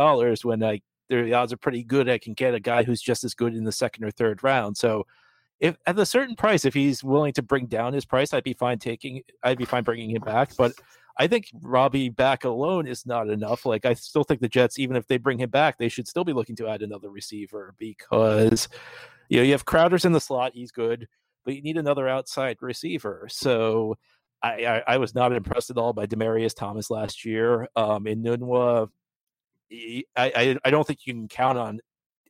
when 0.44 0.64
I 0.64 0.82
the 1.10 1.34
odds 1.34 1.54
are 1.54 1.58
pretty 1.58 1.84
good 1.84 2.10
I 2.10 2.18
can 2.18 2.34
get 2.34 2.54
a 2.54 2.60
guy 2.60 2.84
who's 2.84 3.02
just 3.02 3.24
as 3.24 3.34
good 3.34 3.56
in 3.56 3.64
the 3.64 3.72
second 3.72 4.04
or 4.04 4.12
third 4.12 4.44
round. 4.44 4.78
So 4.78 5.06
if 5.60 5.78
at 5.86 5.98
a 5.98 6.06
certain 6.06 6.36
price, 6.36 6.66
if 6.66 6.74
he's 6.74 7.04
willing 7.04 7.34
to 7.34 7.42
bring 7.42 7.66
down 7.66 7.94
his 7.94 8.06
price, 8.06 8.34
I'd 8.34 8.44
be 8.44 8.54
fine 8.54 8.80
taking 8.80 9.24
I'd 9.44 9.58
be 9.58 9.66
fine 9.66 9.84
bringing 9.84 10.10
him 10.10 10.22
back. 10.22 10.56
But 10.58 10.74
I 11.20 11.28
think 11.28 11.50
Robbie 11.62 12.10
back 12.10 12.44
alone 12.44 12.88
is 12.88 13.06
not 13.06 13.30
enough. 13.30 13.66
Like 13.66 13.86
I 13.86 13.94
still 13.94 14.24
think 14.24 14.42
the 14.42 14.48
Jets, 14.48 14.78
even 14.78 14.96
if 14.96 15.08
they 15.08 15.18
bring 15.18 15.40
him 15.40 15.50
back, 15.50 15.78
they 15.78 15.90
should 15.90 16.08
still 16.08 16.24
be 16.24 16.34
looking 16.34 16.56
to 16.58 16.68
add 16.68 16.82
another 16.82 17.10
receiver 17.10 17.74
because 17.78 18.68
you 19.30 19.38
know 19.38 19.44
you 19.44 19.52
have 19.52 19.66
Crowder's 19.66 20.06
in 20.06 20.12
the 20.12 20.22
slot, 20.22 20.52
he's 20.54 20.72
good, 20.72 21.08
but 21.44 21.56
you 21.56 21.62
need 21.62 21.78
another 21.78 22.08
outside 22.08 22.58
receiver. 22.62 23.28
So 23.32 23.98
I, 24.44 24.66
I, 24.66 24.84
I 24.88 24.98
was 24.98 25.16
not 25.16 25.34
impressed 25.34 25.70
at 25.70 25.78
all 25.78 25.94
by 25.94 26.06
Demaryius 26.06 26.56
Thomas 26.56 26.92
last 26.92 27.26
year. 27.26 27.68
Um, 27.76 28.06
Enunwa, 28.06 28.90
I, 29.72 30.04
I 30.16 30.58
I 30.64 30.70
don't 30.70 30.86
think 30.86 31.00
you 31.06 31.14
can 31.14 31.28
count 31.28 31.58
on 31.58 31.80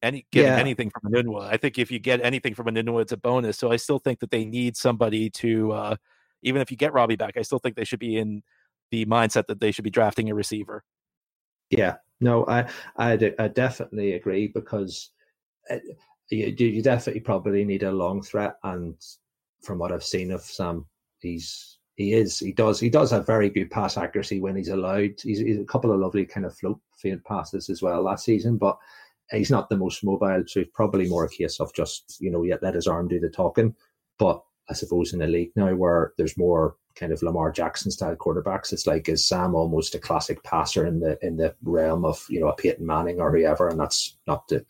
any 0.02 0.26
getting 0.32 0.52
yeah. 0.52 0.58
anything 0.58 0.91
from 0.91 1.12
Enunwa. 1.12 1.41
I 1.41 1.58
think 1.58 1.78
if 1.78 1.91
you 1.91 2.00
get 2.00 2.21
anything 2.21 2.56
from 2.56 2.67
Enunwa, 2.67 3.02
it's 3.02 3.12
a 3.12 3.17
bonus. 3.17 3.58
So 3.58 3.71
I 3.71 3.76
still 3.76 4.00
think 4.00 4.19
that 4.19 4.32
they 4.32 4.45
need 4.45 4.78
somebody 4.78 5.30
to. 5.32 5.71
Uh, 5.73 5.95
even 6.43 6.62
if 6.62 6.69
you 6.69 6.78
get 6.78 6.93
Robbie 6.93 7.15
back, 7.15 7.36
I 7.36 7.41
still 7.41 7.60
think 7.60 7.76
they 7.76 7.84
should 7.84 8.00
be 8.00 8.15
in 8.15 8.43
the 8.91 9.06
mindset 9.06 9.47
that 9.47 9.60
they 9.60 9.71
should 9.71 9.84
be 9.84 9.89
drafting 9.89 10.30
a 10.30 10.36
receiver. 10.36 10.84
Yeah, 11.69 11.95
no, 12.21 12.45
I 12.47 12.67
I, 12.97 13.34
I 13.39 13.47
definitely 13.47 14.13
agree 14.13 14.47
because 14.47 15.12
uh, 15.69 15.78
you, 16.30 16.54
you 16.58 16.82
definitely 16.82 17.21
probably 17.21 17.65
need 17.65 17.84
a 17.84 17.91
long 17.91 18.21
threat, 18.21 18.56
and 18.63 18.95
from 19.62 19.80
what 19.80 19.91
I've 19.91 20.04
seen 20.04 20.32
of 20.32 20.41
Sam, 20.41 20.86
he's 21.19 21.78
he 21.95 22.13
is 22.13 22.39
he 22.39 22.52
does 22.52 22.80
he 22.80 22.89
does 22.89 23.12
have 23.12 23.26
very 23.26 23.50
good 23.50 23.71
pass 23.71 23.97
accuracy 23.97 24.39
when 24.39 24.56
he's 24.56 24.69
allowed. 24.69 25.15
He's, 25.21 25.39
he's 25.39 25.60
a 25.60 25.65
couple 25.65 25.91
of 25.91 26.00
lovely 26.00 26.26
kind 26.26 26.45
of 26.45 26.56
float 26.56 26.80
field 26.95 27.23
passes 27.23 27.69
as 27.69 27.82
well 27.82 28.02
last 28.04 28.26
season, 28.26 28.58
but 28.58 28.78
he's 29.32 29.52
not 29.52 29.69
the 29.69 29.78
most 29.78 30.04
mobile, 30.04 30.43
so 30.47 30.62
it's 30.62 30.71
probably 30.73 31.10
more 31.10 31.26
a 31.26 31.30
case 31.30 31.60
of 31.60 31.73
just 31.73 32.17
you 32.19 32.32
know 32.32 32.45
let 32.62 32.76
his 32.76 32.88
arm 32.88 33.08
do 33.08 33.19
the 33.19 33.30
talking. 33.30 33.76
But 34.19 34.41
I 34.69 34.73
suppose 34.73 35.13
in 35.13 35.19
the 35.19 35.27
league 35.27 35.51
now 35.56 35.73
where 35.73 36.13
there's 36.17 36.38
more 36.38 36.75
kind 36.95 37.13
of 37.13 37.21
Lamar 37.21 37.51
Jackson 37.51 37.91
style 37.91 38.15
quarterbacks, 38.15 38.73
it's 38.73 38.88
like 38.88 39.08
is 39.08 39.25
Sam 39.25 39.56
almost 39.56 39.95
a 39.95 39.99
classic 39.99 40.43
passer 40.43 40.86
in 40.86 40.99
the 40.99 41.17
in 41.25 41.38
the 41.38 41.56
realm 41.63 42.06
of 42.06 42.25
you 42.30 42.39
know 42.39 42.49
a 42.49 42.56
Peyton 42.56 42.86
Manning 42.86 43.19
or 43.19 43.32
whoever, 43.32 43.67
and 43.69 43.80
that's 43.80 44.17
not 44.27 44.47
to 44.49 44.65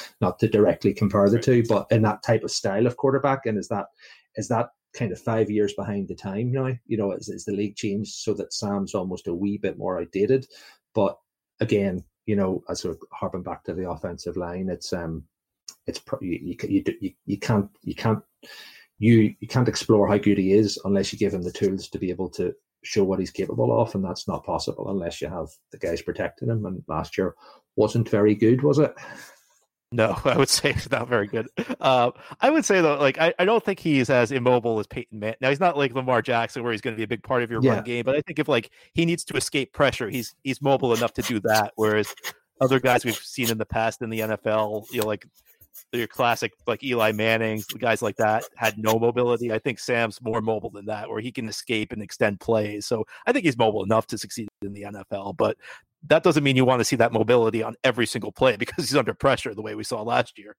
not 0.20 0.38
to 0.40 0.48
directly 0.48 0.92
compare 0.92 1.28
the 1.30 1.38
two, 1.38 1.62
but 1.68 1.86
in 1.90 2.02
that 2.02 2.22
type 2.22 2.44
of 2.44 2.50
style 2.50 2.86
of 2.86 2.96
quarterback, 2.96 3.46
and 3.46 3.58
is 3.58 3.68
that 3.68 3.86
is 4.36 4.48
that 4.48 4.70
kind 4.94 5.12
of 5.12 5.20
five 5.20 5.50
years 5.50 5.72
behind 5.74 6.08
the 6.08 6.14
time 6.14 6.50
now? 6.50 6.70
You 6.86 6.96
know, 6.96 7.12
is, 7.12 7.28
is 7.28 7.44
the 7.44 7.52
league 7.52 7.76
changed 7.76 8.14
so 8.14 8.34
that 8.34 8.52
Sam's 8.52 8.94
almost 8.94 9.28
a 9.28 9.34
wee 9.34 9.58
bit 9.58 9.78
more 9.78 10.00
outdated? 10.00 10.46
But 10.94 11.18
again, 11.60 12.04
you 12.26 12.36
know, 12.36 12.62
as 12.68 12.80
sort 12.80 12.94
of 12.94 13.02
harping 13.12 13.42
back 13.42 13.64
to 13.64 13.74
the 13.74 13.88
offensive 13.88 14.36
line, 14.36 14.68
it's 14.68 14.92
um, 14.92 15.24
it's 15.86 16.00
you 16.20 16.56
you 16.60 16.84
you, 17.00 17.12
you 17.24 17.38
can't 17.38 17.70
you 17.82 17.94
can't 17.94 18.22
you 18.98 19.34
you 19.40 19.48
can't 19.48 19.68
explore 19.68 20.08
how 20.08 20.18
good 20.18 20.38
he 20.38 20.52
is 20.52 20.78
unless 20.84 21.12
you 21.12 21.18
give 21.18 21.34
him 21.34 21.42
the 21.42 21.52
tools 21.52 21.88
to 21.88 21.98
be 21.98 22.10
able 22.10 22.28
to 22.30 22.52
show 22.84 23.04
what 23.04 23.18
he's 23.18 23.30
capable 23.30 23.80
of, 23.80 23.94
and 23.94 24.04
that's 24.04 24.28
not 24.28 24.44
possible 24.44 24.90
unless 24.90 25.20
you 25.20 25.28
have 25.28 25.48
the 25.72 25.78
guys 25.78 26.02
protecting 26.02 26.48
him. 26.48 26.64
And 26.66 26.82
last 26.88 27.18
year 27.18 27.34
wasn't 27.76 28.08
very 28.08 28.34
good, 28.34 28.62
was 28.62 28.78
it? 28.78 28.94
No, 29.90 30.18
I 30.24 30.36
would 30.36 30.48
say 30.48 30.70
it's 30.70 30.90
not 30.90 31.08
very 31.08 31.26
good. 31.26 31.48
Uh, 31.80 32.10
I 32.40 32.50
would 32.50 32.64
say 32.64 32.80
though, 32.80 32.98
like 32.98 33.18
I, 33.18 33.34
I 33.38 33.44
don't 33.44 33.64
think 33.64 33.78
he's 33.78 34.10
as 34.10 34.32
immobile 34.32 34.78
as 34.78 34.86
Peyton 34.86 35.18
Manning. 35.18 35.36
Now 35.40 35.48
he's 35.50 35.60
not 35.60 35.76
like 35.76 35.94
Lamar 35.94 36.22
Jackson, 36.22 36.62
where 36.62 36.72
he's 36.72 36.80
going 36.80 36.94
to 36.94 36.98
be 36.98 37.04
a 37.04 37.08
big 37.08 37.22
part 37.22 37.42
of 37.42 37.50
your 37.50 37.62
yeah. 37.62 37.76
run 37.76 37.84
game. 37.84 38.04
But 38.04 38.16
I 38.16 38.20
think 38.22 38.38
if 38.38 38.48
like 38.48 38.70
he 38.94 39.06
needs 39.06 39.24
to 39.24 39.36
escape 39.36 39.72
pressure, 39.72 40.08
he's 40.08 40.34
he's 40.42 40.60
mobile 40.60 40.94
enough 40.94 41.12
to 41.14 41.22
do 41.22 41.40
that. 41.40 41.72
Whereas 41.76 42.14
other 42.60 42.80
guys 42.80 43.04
we've 43.04 43.16
seen 43.16 43.50
in 43.50 43.58
the 43.58 43.66
past 43.66 44.02
in 44.02 44.10
the 44.10 44.20
NFL, 44.20 44.86
you 44.92 45.00
know, 45.00 45.06
like 45.06 45.26
your 45.92 46.06
classic 46.06 46.52
like 46.66 46.82
Eli 46.82 47.12
Manning, 47.12 47.62
guys 47.78 48.02
like 48.02 48.16
that 48.16 48.44
had 48.56 48.78
no 48.78 48.98
mobility. 48.98 49.52
I 49.52 49.58
think 49.58 49.78
Sam's 49.78 50.20
more 50.20 50.40
mobile 50.40 50.70
than 50.70 50.86
that, 50.86 51.08
where 51.08 51.20
he 51.20 51.32
can 51.32 51.48
escape 51.48 51.92
and 51.92 52.02
extend 52.02 52.40
plays. 52.40 52.86
So 52.86 53.04
I 53.26 53.32
think 53.32 53.44
he's 53.44 53.58
mobile 53.58 53.84
enough 53.84 54.06
to 54.08 54.18
succeed 54.18 54.48
in 54.62 54.72
the 54.72 54.82
NFL. 54.82 55.36
But 55.36 55.56
that 56.06 56.22
doesn't 56.22 56.44
mean 56.44 56.56
you 56.56 56.64
want 56.64 56.80
to 56.80 56.84
see 56.84 56.96
that 56.96 57.12
mobility 57.12 57.62
on 57.62 57.74
every 57.84 58.06
single 58.06 58.32
play 58.32 58.56
because 58.58 58.84
he's 58.84 58.96
under 58.96 59.14
pressure 59.14 59.54
the 59.54 59.62
way 59.62 59.74
we 59.74 59.84
saw 59.84 60.02
last 60.02 60.38
year. 60.38 60.56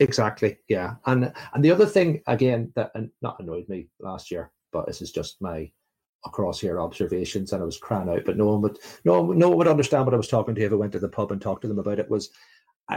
Exactly. 0.00 0.58
Yeah. 0.68 0.94
And 1.06 1.32
and 1.54 1.64
the 1.64 1.70
other 1.70 1.86
thing 1.86 2.22
again 2.26 2.72
that 2.74 2.90
and 2.94 3.10
not 3.20 3.36
annoyed 3.38 3.68
me 3.68 3.88
last 4.00 4.30
year, 4.30 4.50
but 4.72 4.86
this 4.86 5.00
is 5.00 5.12
just 5.12 5.40
my 5.40 5.70
across 6.24 6.60
here 6.60 6.80
observations 6.80 7.52
and 7.52 7.62
I 7.62 7.64
was 7.66 7.78
crying 7.78 8.08
out, 8.08 8.24
but 8.24 8.36
no 8.36 8.46
one 8.46 8.62
would 8.62 8.78
no 9.04 9.32
no 9.32 9.48
one 9.48 9.58
would 9.58 9.68
understand 9.68 10.04
what 10.04 10.14
I 10.14 10.18
was 10.18 10.28
talking 10.28 10.54
to 10.54 10.62
if 10.62 10.72
I 10.72 10.76
went 10.76 10.92
to 10.92 10.98
the 10.98 11.08
pub 11.08 11.30
and 11.32 11.40
talked 11.40 11.62
to 11.62 11.68
them 11.68 11.78
about 11.78 11.98
it 11.98 12.10
was 12.10 12.30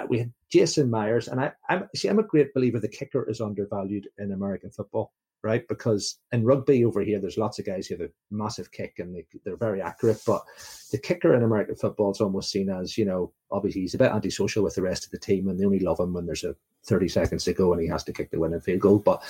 we 0.09 0.19
had 0.19 0.33
Jason 0.49 0.89
Myers, 0.89 1.27
and 1.27 1.39
I, 1.39 1.51
I'm 1.69 1.87
see, 1.95 2.07
I'm 2.07 2.19
a 2.19 2.23
great 2.23 2.53
believer 2.53 2.79
the 2.79 2.87
kicker 2.87 3.29
is 3.29 3.41
undervalued 3.41 4.07
in 4.17 4.31
American 4.31 4.71
football, 4.71 5.11
right? 5.43 5.67
Because 5.67 6.19
in 6.31 6.43
rugby 6.43 6.83
over 6.83 7.01
here, 7.01 7.19
there's 7.19 7.37
lots 7.37 7.59
of 7.59 7.65
guys 7.65 7.87
who 7.87 7.95
have 7.95 8.09
a 8.09 8.11
massive 8.31 8.71
kick 8.71 8.95
and 8.97 9.15
they, 9.15 9.25
they're 9.43 9.57
very 9.57 9.81
accurate, 9.81 10.21
but 10.25 10.43
the 10.91 10.97
kicker 10.97 11.35
in 11.35 11.43
American 11.43 11.75
football 11.75 12.11
is 12.11 12.21
almost 12.21 12.51
seen 12.51 12.69
as, 12.69 12.97
you 12.97 13.05
know, 13.05 13.31
obviously 13.51 13.81
he's 13.81 13.93
a 13.93 13.99
bit 13.99 14.11
antisocial 14.11 14.63
with 14.63 14.75
the 14.75 14.81
rest 14.81 15.05
of 15.05 15.11
the 15.11 15.19
team, 15.19 15.47
and 15.47 15.59
they 15.59 15.65
only 15.65 15.79
love 15.79 15.99
him 15.99 16.13
when 16.13 16.25
there's 16.25 16.43
a 16.43 16.55
30 16.85 17.07
seconds 17.07 17.43
to 17.43 17.53
go 17.53 17.73
and 17.73 17.81
he 17.81 17.87
has 17.87 18.03
to 18.03 18.13
kick 18.13 18.31
the 18.31 18.39
winning 18.39 18.61
field 18.61 18.81
goal. 18.81 18.99
But 18.99 19.21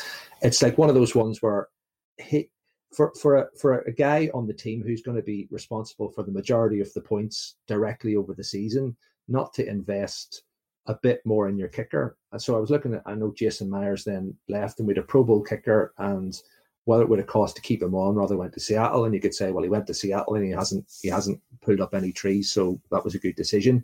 it's 0.41 0.61
like 0.61 0.77
one 0.77 0.89
of 0.89 0.95
those 0.95 1.15
ones 1.15 1.41
where 1.41 1.69
he, 2.17 2.49
for 2.93 3.13
for 3.19 3.35
a 3.35 3.47
for 3.59 3.79
a 3.79 3.91
guy 3.91 4.29
on 4.33 4.47
the 4.47 4.53
team 4.53 4.81
who's 4.81 5.01
going 5.01 5.17
to 5.17 5.23
be 5.23 5.47
responsible 5.51 6.09
for 6.11 6.23
the 6.23 6.31
majority 6.31 6.79
of 6.79 6.93
the 6.93 7.01
points 7.01 7.55
directly 7.67 8.15
over 8.15 8.33
the 8.33 8.43
season, 8.43 8.95
not 9.27 9.53
to 9.55 9.67
invest 9.67 10.43
a 10.87 10.95
bit 11.01 11.25
more 11.25 11.49
in 11.49 11.57
your 11.57 11.67
kicker. 11.67 12.17
And 12.31 12.41
so 12.41 12.55
I 12.55 12.59
was 12.59 12.69
looking 12.69 12.93
at, 12.93 13.03
I 13.05 13.15
know 13.15 13.33
Jason 13.35 13.69
Myers 13.69 14.03
then 14.03 14.35
left 14.47 14.79
and 14.79 14.87
we 14.87 14.93
had 14.93 15.03
a 15.03 15.07
Pro 15.07 15.23
Bowl 15.23 15.41
kicker 15.41 15.93
and 15.97 16.39
what 16.85 17.01
it 17.01 17.09
would 17.09 17.19
have 17.19 17.27
cost 17.27 17.55
to 17.55 17.61
keep 17.61 17.81
him 17.81 17.95
on 17.95 18.15
rather 18.15 18.37
went 18.37 18.53
to 18.53 18.59
Seattle. 18.59 19.05
And 19.05 19.13
you 19.13 19.19
could 19.19 19.33
say, 19.33 19.51
well, 19.51 19.63
he 19.63 19.69
went 19.69 19.87
to 19.87 19.93
Seattle 19.93 20.35
and 20.35 20.45
he 20.45 20.51
hasn't, 20.51 20.85
he 21.01 21.07
hasn't 21.07 21.41
pulled 21.61 21.81
up 21.81 21.95
any 21.95 22.11
trees. 22.11 22.51
So 22.51 22.79
that 22.91 23.03
was 23.03 23.15
a 23.15 23.19
good 23.19 23.35
decision. 23.35 23.83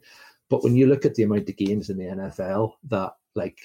But 0.49 0.63
when 0.63 0.75
you 0.75 0.85
look 0.85 1.05
at 1.05 1.15
the 1.15 1.23
amount 1.23 1.49
of 1.49 1.55
games 1.57 1.89
in 1.89 1.97
the 1.97 2.03
NFL 2.03 2.73
that 2.89 3.13
like 3.35 3.57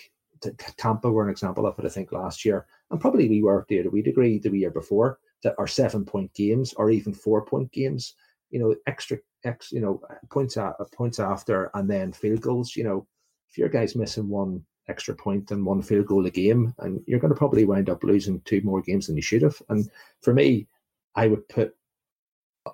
Tampa 0.76 1.10
were 1.10 1.24
an 1.24 1.30
example 1.30 1.66
of 1.66 1.78
it, 1.78 1.84
I 1.84 1.88
think 1.88 2.12
last 2.12 2.44
year, 2.44 2.66
and 2.90 3.00
probably 3.00 3.28
we 3.28 3.42
were 3.42 3.66
to 3.68 3.78
a 3.80 3.90
wee 3.90 4.02
degree 4.02 4.38
the 4.38 4.56
year 4.56 4.70
before 4.70 5.18
that 5.42 5.56
are 5.58 5.66
seven 5.66 6.04
point 6.04 6.32
games 6.32 6.72
or 6.74 6.90
even 6.90 7.12
four 7.12 7.44
point 7.44 7.70
games, 7.72 8.14
you 8.50 8.60
know, 8.60 8.74
extra, 8.86 9.18
X, 9.44 9.72
you 9.72 9.80
know, 9.80 10.00
points, 10.30 10.56
at, 10.56 10.74
points 10.92 11.18
after, 11.18 11.70
and 11.74 11.90
then 11.90 12.12
field 12.12 12.40
goals, 12.40 12.76
you 12.76 12.84
know, 12.84 13.06
if 13.50 13.58
your 13.58 13.68
guy's 13.68 13.96
missing 13.96 14.28
one 14.28 14.64
extra 14.88 15.14
point 15.14 15.50
and 15.50 15.64
one 15.64 15.82
field 15.82 16.06
goal 16.06 16.26
a 16.26 16.30
game, 16.30 16.74
and 16.78 17.02
you're 17.06 17.20
going 17.20 17.32
to 17.32 17.38
probably 17.38 17.64
wind 17.64 17.90
up 17.90 18.04
losing 18.04 18.40
two 18.40 18.60
more 18.62 18.80
games 18.80 19.06
than 19.06 19.16
you 19.16 19.22
should 19.22 19.42
have. 19.42 19.60
And 19.68 19.90
for 20.20 20.32
me, 20.32 20.68
I 21.14 21.26
would 21.26 21.48
put 21.48 21.74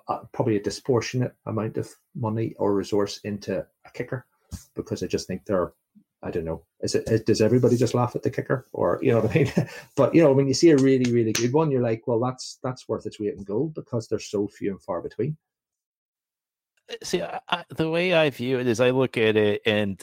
a, 0.07 0.19
probably 0.31 0.57
a 0.57 0.63
disproportionate 0.63 1.35
amount 1.45 1.77
of 1.77 1.89
money 2.15 2.55
or 2.57 2.73
resource 2.73 3.19
into 3.23 3.65
a 3.85 3.91
kicker 3.93 4.25
because 4.75 5.01
I 5.01 5.07
just 5.07 5.27
think 5.27 5.45
they're 5.45 5.73
I 6.23 6.31
don't 6.31 6.45
know. 6.45 6.63
Is 6.79 6.95
it 6.95 7.09
is, 7.09 7.21
does 7.21 7.41
everybody 7.41 7.75
just 7.75 7.93
laugh 7.93 8.15
at 8.15 8.23
the 8.23 8.29
kicker, 8.29 8.65
or 8.71 8.97
you 9.01 9.11
know 9.11 9.19
what 9.19 9.31
I 9.31 9.39
mean? 9.39 9.51
but 9.97 10.15
you 10.15 10.23
know, 10.23 10.31
when 10.31 10.47
you 10.47 10.53
see 10.53 10.69
a 10.69 10.77
really 10.77 11.11
really 11.11 11.33
good 11.33 11.51
one, 11.51 11.69
you're 11.69 11.81
like, 11.81 12.07
well, 12.07 12.19
that's 12.19 12.59
that's 12.63 12.87
worth 12.87 13.05
its 13.05 13.19
weight 13.19 13.33
in 13.33 13.43
gold 13.43 13.73
because 13.73 14.07
they're 14.07 14.19
so 14.19 14.47
few 14.47 14.71
and 14.71 14.81
far 14.81 15.01
between. 15.01 15.35
See, 17.03 17.21
I, 17.21 17.63
the 17.69 17.89
way 17.89 18.13
I 18.13 18.29
view 18.29 18.59
it 18.59 18.67
is, 18.67 18.79
I 18.79 18.91
look 18.91 19.17
at 19.17 19.35
it, 19.35 19.61
and 19.65 20.01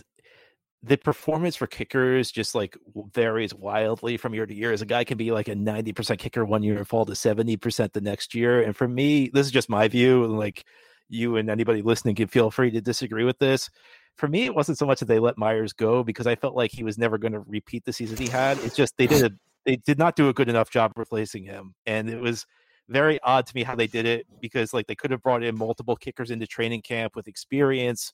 the 0.82 0.96
performance 0.96 1.56
for 1.56 1.66
kickers 1.66 2.30
just 2.30 2.54
like 2.54 2.76
varies 3.12 3.54
wildly 3.54 4.16
from 4.16 4.34
year 4.34 4.46
to 4.46 4.54
year. 4.54 4.72
As 4.72 4.80
a 4.80 4.86
guy 4.86 5.04
can 5.04 5.18
be 5.18 5.30
like 5.30 5.48
a 5.48 5.54
90% 5.54 6.18
kicker 6.18 6.44
one 6.44 6.62
year 6.62 6.78
and 6.78 6.88
fall 6.88 7.04
to 7.04 7.12
70% 7.12 7.92
the 7.92 8.00
next 8.00 8.34
year. 8.34 8.62
And 8.62 8.74
for 8.74 8.88
me, 8.88 9.30
this 9.32 9.46
is 9.46 9.52
just 9.52 9.68
my 9.68 9.88
view. 9.88 10.24
And 10.24 10.38
like 10.38 10.64
you 11.10 11.36
and 11.36 11.50
anybody 11.50 11.82
listening 11.82 12.14
can 12.14 12.28
feel 12.28 12.50
free 12.50 12.70
to 12.70 12.80
disagree 12.80 13.24
with 13.24 13.38
this. 13.38 13.68
For 14.16 14.26
me, 14.26 14.44
it 14.44 14.54
wasn't 14.54 14.78
so 14.78 14.86
much 14.86 15.00
that 15.00 15.06
they 15.06 15.18
let 15.18 15.36
Myers 15.36 15.72
go 15.72 16.02
because 16.02 16.26
I 16.26 16.34
felt 16.34 16.56
like 16.56 16.70
he 16.72 16.84
was 16.84 16.96
never 16.96 17.18
going 17.18 17.32
to 17.32 17.40
repeat 17.40 17.84
the 17.84 17.92
season 17.92 18.16
he 18.16 18.28
had. 18.28 18.58
It's 18.58 18.76
just 18.76 18.96
they 18.96 19.06
did 19.06 19.24
a, 19.24 19.36
they 19.66 19.76
did 19.76 19.98
not 19.98 20.16
do 20.16 20.28
a 20.28 20.32
good 20.32 20.48
enough 20.48 20.70
job 20.70 20.92
replacing 20.96 21.44
him. 21.44 21.74
And 21.84 22.08
it 22.08 22.20
was 22.20 22.46
very 22.88 23.20
odd 23.20 23.46
to 23.46 23.54
me 23.54 23.62
how 23.62 23.74
they 23.74 23.86
did 23.86 24.06
it 24.06 24.26
because 24.40 24.72
like 24.72 24.86
they 24.86 24.94
could 24.94 25.10
have 25.10 25.22
brought 25.22 25.42
in 25.42 25.56
multiple 25.56 25.94
kickers 25.94 26.30
into 26.30 26.46
training 26.46 26.82
camp 26.82 27.14
with 27.14 27.28
experience 27.28 28.12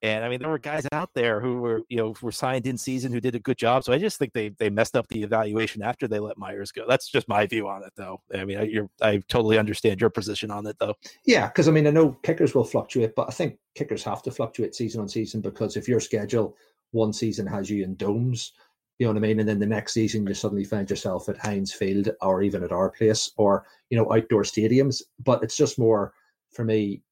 and 0.00 0.24
I 0.24 0.28
mean, 0.28 0.38
there 0.38 0.48
were 0.48 0.58
guys 0.58 0.86
out 0.92 1.10
there 1.14 1.40
who 1.40 1.58
were, 1.58 1.82
you 1.88 1.96
know, 1.96 2.14
were 2.22 2.30
signed 2.30 2.66
in 2.66 2.78
season 2.78 3.12
who 3.12 3.20
did 3.20 3.34
a 3.34 3.40
good 3.40 3.58
job. 3.58 3.82
So 3.82 3.92
I 3.92 3.98
just 3.98 4.18
think 4.18 4.32
they 4.32 4.50
they 4.50 4.70
messed 4.70 4.94
up 4.94 5.08
the 5.08 5.22
evaluation 5.22 5.82
after 5.82 6.06
they 6.06 6.20
let 6.20 6.38
Myers 6.38 6.70
go. 6.70 6.84
That's 6.88 7.10
just 7.10 7.28
my 7.28 7.46
view 7.46 7.68
on 7.68 7.82
it, 7.82 7.92
though. 7.96 8.20
I 8.32 8.44
mean, 8.44 8.88
I, 9.02 9.08
I 9.08 9.22
totally 9.28 9.58
understand 9.58 10.00
your 10.00 10.10
position 10.10 10.52
on 10.52 10.66
it, 10.66 10.76
though. 10.78 10.94
Yeah, 11.26 11.48
because 11.48 11.66
I 11.66 11.72
mean, 11.72 11.86
I 11.86 11.90
know 11.90 12.12
kickers 12.22 12.54
will 12.54 12.64
fluctuate, 12.64 13.16
but 13.16 13.28
I 13.28 13.32
think 13.32 13.58
kickers 13.74 14.04
have 14.04 14.22
to 14.22 14.30
fluctuate 14.30 14.76
season 14.76 15.00
on 15.00 15.08
season 15.08 15.40
because 15.40 15.76
if 15.76 15.88
your 15.88 16.00
schedule 16.00 16.56
one 16.92 17.12
season 17.12 17.46
has 17.46 17.68
you 17.68 17.82
in 17.82 17.96
domes, 17.96 18.52
you 18.98 19.06
know 19.06 19.12
what 19.12 19.18
I 19.18 19.26
mean, 19.26 19.40
and 19.40 19.48
then 19.48 19.58
the 19.58 19.66
next 19.66 19.94
season 19.94 20.26
you 20.26 20.34
suddenly 20.34 20.64
find 20.64 20.88
yourself 20.88 21.28
at 21.28 21.38
Heinz 21.38 21.72
Field 21.72 22.10
or 22.20 22.42
even 22.42 22.62
at 22.62 22.72
our 22.72 22.90
place 22.90 23.32
or 23.36 23.66
you 23.90 23.98
know 23.98 24.12
outdoor 24.12 24.44
stadiums. 24.44 25.02
But 25.24 25.42
it's 25.42 25.56
just 25.56 25.76
more 25.76 26.12
for 26.50 26.64
me 26.64 27.02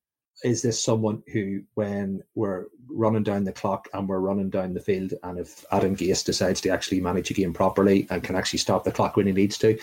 is 0.44 0.62
this 0.62 0.82
someone 0.82 1.22
who, 1.32 1.62
when 1.74 2.22
we're 2.34 2.66
running 2.88 3.22
down 3.22 3.44
the 3.44 3.52
clock 3.52 3.88
and 3.94 4.08
we're 4.08 4.18
running 4.18 4.50
down 4.50 4.74
the 4.74 4.80
field, 4.80 5.14
and 5.22 5.38
if 5.38 5.64
Adam 5.72 5.96
Gase 5.96 6.24
decides 6.24 6.60
to 6.62 6.68
actually 6.68 7.00
manage 7.00 7.30
a 7.30 7.34
game 7.34 7.52
properly 7.52 8.06
and 8.10 8.22
can 8.22 8.36
actually 8.36 8.58
stop 8.58 8.84
the 8.84 8.92
clock 8.92 9.16
when 9.16 9.26
he 9.26 9.32
needs 9.32 9.58
to, 9.58 9.78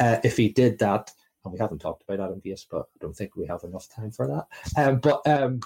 uh, 0.00 0.18
if 0.24 0.36
he 0.36 0.48
did 0.48 0.78
that, 0.78 1.12
and 1.44 1.52
we 1.52 1.58
haven't 1.58 1.80
talked 1.80 2.02
about 2.02 2.24
Adam 2.24 2.40
Gase, 2.44 2.66
but 2.70 2.82
I 2.82 2.98
don't 3.00 3.16
think 3.16 3.36
we 3.36 3.46
have 3.46 3.64
enough 3.64 3.88
time 3.88 4.10
for 4.10 4.26
that. 4.26 4.80
Um, 4.80 4.98
but 4.98 5.26
um, 5.26 5.60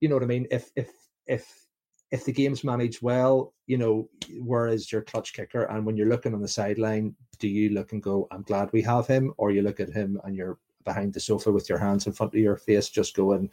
you 0.00 0.08
know 0.08 0.16
what 0.16 0.24
I 0.24 0.26
mean? 0.26 0.46
If 0.50 0.70
if 0.74 0.90
if 1.26 1.66
if 2.10 2.24
the 2.24 2.32
game's 2.32 2.64
managed 2.64 3.02
well, 3.02 3.54
you 3.66 3.78
know, 3.78 4.08
where 4.40 4.66
is 4.66 4.90
your 4.90 5.02
clutch 5.02 5.32
kicker? 5.32 5.62
And 5.64 5.86
when 5.86 5.96
you're 5.96 6.08
looking 6.08 6.34
on 6.34 6.42
the 6.42 6.48
sideline, 6.48 7.14
do 7.38 7.48
you 7.48 7.70
look 7.70 7.92
and 7.92 8.02
go, 8.02 8.26
"I'm 8.30 8.42
glad 8.42 8.72
we 8.72 8.82
have 8.82 9.06
him," 9.06 9.32
or 9.36 9.50
you 9.50 9.62
look 9.62 9.80
at 9.80 9.90
him 9.90 10.20
and 10.24 10.36
you're 10.36 10.58
behind 10.84 11.12
the 11.12 11.20
sofa 11.20 11.50
with 11.52 11.68
your 11.68 11.78
hands 11.78 12.06
in 12.06 12.12
front 12.12 12.34
of 12.34 12.40
your 12.40 12.56
face, 12.56 12.88
just 12.88 13.14
going, 13.16 13.50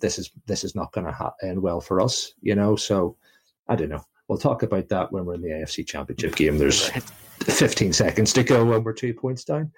"This 0.00 0.18
is 0.18 0.30
this 0.46 0.64
is 0.64 0.74
not 0.74 0.92
going 0.92 1.06
to 1.06 1.12
ha- 1.12 1.34
end 1.42 1.60
well 1.60 1.80
for 1.80 2.00
us," 2.00 2.34
you 2.42 2.54
know. 2.54 2.76
So 2.76 3.16
I 3.68 3.76
don't 3.76 3.88
know. 3.88 4.04
We'll 4.28 4.38
talk 4.38 4.62
about 4.62 4.88
that 4.88 5.12
when 5.12 5.24
we're 5.24 5.34
in 5.34 5.42
the 5.42 5.48
AFC 5.50 5.86
Championship 5.86 6.34
game. 6.36 6.56
There's 6.58 6.88
15 7.44 7.92
seconds 7.92 8.32
to 8.32 8.42
go 8.42 8.64
when 8.64 8.82
we're 8.82 8.92
two 8.94 9.12
points 9.14 9.44
down. 9.44 9.70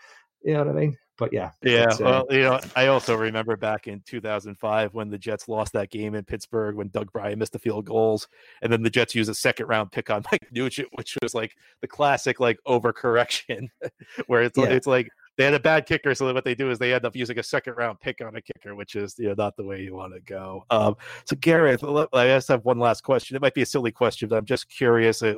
You 0.44 0.52
know 0.54 0.60
what 0.64 0.68
I 0.68 0.72
mean? 0.72 0.96
But 1.18 1.32
yeah, 1.32 1.52
yeah. 1.62 1.86
uh, 1.86 1.96
well, 2.00 2.26
you 2.30 2.40
know, 2.40 2.60
I 2.76 2.88
also 2.88 3.16
remember 3.16 3.56
back 3.56 3.86
in 3.88 4.02
2005 4.06 4.92
when 4.92 5.08
the 5.08 5.16
Jets 5.16 5.48
lost 5.48 5.72
that 5.72 5.90
game 5.90 6.14
in 6.14 6.24
Pittsburgh 6.24 6.76
when 6.76 6.88
Doug 6.88 7.10
Brien 7.10 7.38
missed 7.38 7.54
the 7.54 7.58
field 7.58 7.86
goals, 7.86 8.28
and 8.60 8.70
then 8.70 8.82
the 8.82 8.90
Jets 8.90 9.14
used 9.14 9.30
a 9.30 9.34
second 9.34 9.66
round 9.66 9.90
pick 9.92 10.10
on 10.10 10.22
Mike 10.30 10.46
Nugent, 10.52 10.88
which 10.92 11.16
was 11.22 11.34
like 11.34 11.56
the 11.80 11.88
classic 11.88 12.38
like 12.38 12.58
overcorrection, 12.68 13.68
where 14.26 14.42
it's 14.42 14.58
Yeah. 14.58 14.66
it's 14.66 14.86
like 14.86 15.08
they 15.36 15.44
had 15.44 15.54
a 15.54 15.60
bad 15.60 15.86
kicker, 15.86 16.14
so 16.14 16.32
what 16.32 16.44
they 16.44 16.54
do 16.54 16.70
is 16.70 16.78
they 16.78 16.94
end 16.94 17.04
up 17.04 17.14
using 17.14 17.38
a 17.38 17.42
second 17.42 17.74
round 17.74 18.00
pick 18.00 18.20
on 18.20 18.36
a 18.36 18.40
kicker, 18.40 18.74
which 18.74 18.96
is 18.96 19.14
you 19.18 19.28
know 19.28 19.34
not 19.36 19.56
the 19.56 19.64
way 19.64 19.82
you 19.82 19.94
want 19.94 20.14
to 20.14 20.20
go. 20.20 20.64
Um, 20.70 20.96
so 21.24 21.36
Gareth, 21.36 21.84
I 21.84 22.26
just 22.26 22.48
have 22.48 22.64
one 22.64 22.78
last 22.78 23.02
question. 23.02 23.36
It 23.36 23.42
might 23.42 23.54
be 23.54 23.62
a 23.62 23.66
silly 23.66 23.92
question, 23.92 24.28
but 24.28 24.36
I'm 24.36 24.46
just 24.46 24.68
curious. 24.68 25.22
Uh, 25.22 25.34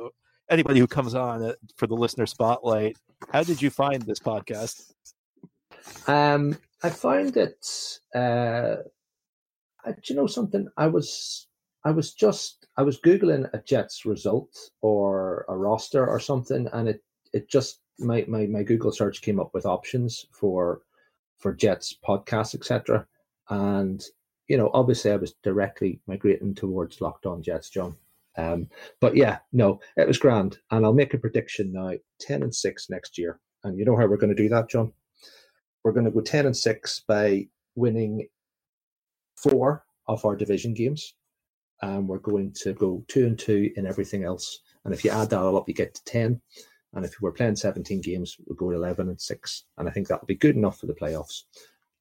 anybody 0.49 0.79
who 0.79 0.87
comes 0.87 1.15
on 1.15 1.43
uh, 1.43 1.53
for 1.75 1.87
the 1.87 1.95
listener 1.95 2.25
spotlight, 2.25 2.97
how 3.31 3.43
did 3.43 3.61
you 3.61 3.69
find 3.69 4.01
this 4.01 4.19
podcast? 4.19 4.93
Um, 6.07 6.57
I 6.83 6.89
find 6.89 7.35
it. 7.35 7.65
Uh, 8.15 8.77
I, 9.85 9.91
do 9.91 10.01
you 10.07 10.15
know 10.15 10.27
something? 10.27 10.67
I 10.77 10.87
was, 10.87 11.47
I 11.85 11.91
was 11.91 12.13
just, 12.13 12.67
I 12.77 12.83
was 12.83 12.99
googling 13.01 13.49
a 13.53 13.59
Jets 13.59 14.05
result 14.05 14.55
or 14.81 15.45
a 15.49 15.55
roster 15.55 16.07
or 16.07 16.19
something, 16.19 16.67
and 16.73 16.89
it, 16.89 17.03
it 17.33 17.49
just 17.49 17.79
my 17.99 18.25
my 18.27 18.47
my 18.47 18.63
Google 18.63 18.91
search 18.91 19.21
came 19.21 19.39
up 19.39 19.53
with 19.53 19.65
options 19.65 20.25
for, 20.31 20.81
for 21.37 21.53
Jets 21.53 21.95
podcasts, 22.07 22.55
etc. 22.55 23.05
And 23.49 24.03
you 24.47 24.57
know, 24.57 24.71
obviously, 24.73 25.11
I 25.11 25.17
was 25.17 25.33
directly 25.43 25.99
migrating 26.07 26.55
towards 26.55 27.01
Locked 27.01 27.25
On 27.25 27.41
Jets, 27.41 27.69
John. 27.69 27.95
Um, 28.37 28.69
but 29.01 29.15
yeah, 29.15 29.39
no, 29.51 29.81
it 29.97 30.07
was 30.07 30.17
grand, 30.17 30.59
and 30.71 30.85
I'll 30.85 30.93
make 30.93 31.13
a 31.13 31.17
prediction 31.17 31.73
now: 31.73 31.93
ten 32.19 32.43
and 32.43 32.53
six 32.53 32.89
next 32.89 33.17
year. 33.17 33.39
And 33.63 33.77
you 33.77 33.85
know 33.85 33.97
how 33.97 34.07
we're 34.07 34.17
going 34.17 34.35
to 34.35 34.43
do 34.43 34.49
that, 34.49 34.69
John? 34.69 34.93
we're 35.83 35.91
going 35.91 36.05
to 36.05 36.11
go 36.11 36.21
10 36.21 36.45
and 36.45 36.55
6 36.55 36.99
by 37.07 37.47
winning 37.75 38.27
four 39.35 39.85
of 40.07 40.25
our 40.25 40.35
division 40.35 40.73
games 40.73 41.13
and 41.81 42.07
we're 42.07 42.19
going 42.19 42.51
to 42.53 42.73
go 42.73 43.03
2 43.07 43.25
and 43.25 43.39
2 43.39 43.71
in 43.75 43.85
everything 43.87 44.23
else 44.23 44.59
and 44.83 44.93
if 44.93 45.03
you 45.05 45.11
add 45.11 45.29
that 45.29 45.39
all 45.39 45.57
up 45.57 45.67
you 45.67 45.73
get 45.73 45.93
to 45.93 46.03
10 46.05 46.41
and 46.93 47.05
if 47.05 47.15
we're 47.21 47.31
playing 47.31 47.55
17 47.55 48.01
games 48.01 48.37
we'll 48.45 48.55
go 48.55 48.69
to 48.69 48.77
11 48.77 49.09
and 49.09 49.19
6 49.19 49.63
and 49.77 49.87
i 49.87 49.91
think 49.91 50.07
that'll 50.07 50.25
be 50.25 50.35
good 50.35 50.55
enough 50.55 50.79
for 50.79 50.85
the 50.87 50.93
playoffs 50.93 51.43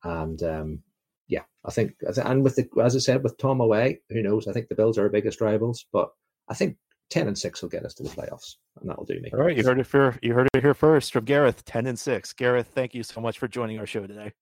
and 0.05 0.43
um, 0.43 0.83
yeah 1.29 1.43
i 1.65 1.71
think 1.71 1.95
and 2.25 2.43
with 2.43 2.57
the 2.57 2.69
as 2.83 2.97
i 2.97 2.99
said 2.99 3.23
with 3.23 3.37
tom 3.39 3.61
away 3.61 4.01
who 4.11 4.23
knows 4.23 4.49
i 4.49 4.53
think 4.53 4.69
the 4.69 4.75
bills 4.75 4.99
are 4.99 5.03
our 5.03 5.09
biggest 5.09 5.41
rivals 5.41 5.87
but 5.93 6.11
i 6.49 6.55
think 6.55 6.77
10 7.11 7.29
and 7.29 7.39
6 7.39 7.63
will 7.63 7.69
get 7.69 7.85
us 7.85 7.95
to 7.95 8.03
the 8.03 8.11
playoffs 8.11 8.57
and 8.81 8.89
that'll 8.89 9.05
do 9.05 9.21
me 9.21 9.31
All 9.33 9.41
right, 9.41 9.57
you 9.57 9.65
heard 9.65 9.79
it 9.79 9.87
for 9.87 10.17
you 10.23 10.35
heard 10.35 10.49
it 10.55 10.63
here 10.63 10.75
first 10.75 11.13
from 11.13 11.25
Gareth, 11.25 11.65
ten 11.65 11.87
and 11.87 11.99
six. 11.99 12.33
Gareth, 12.33 12.69
thank 12.69 12.95
you 12.95 13.03
so 13.03 13.21
much 13.21 13.39
for 13.39 13.49
joining 13.49 13.79
our 13.79 13.87
show 13.87 14.07
today. 14.07 14.33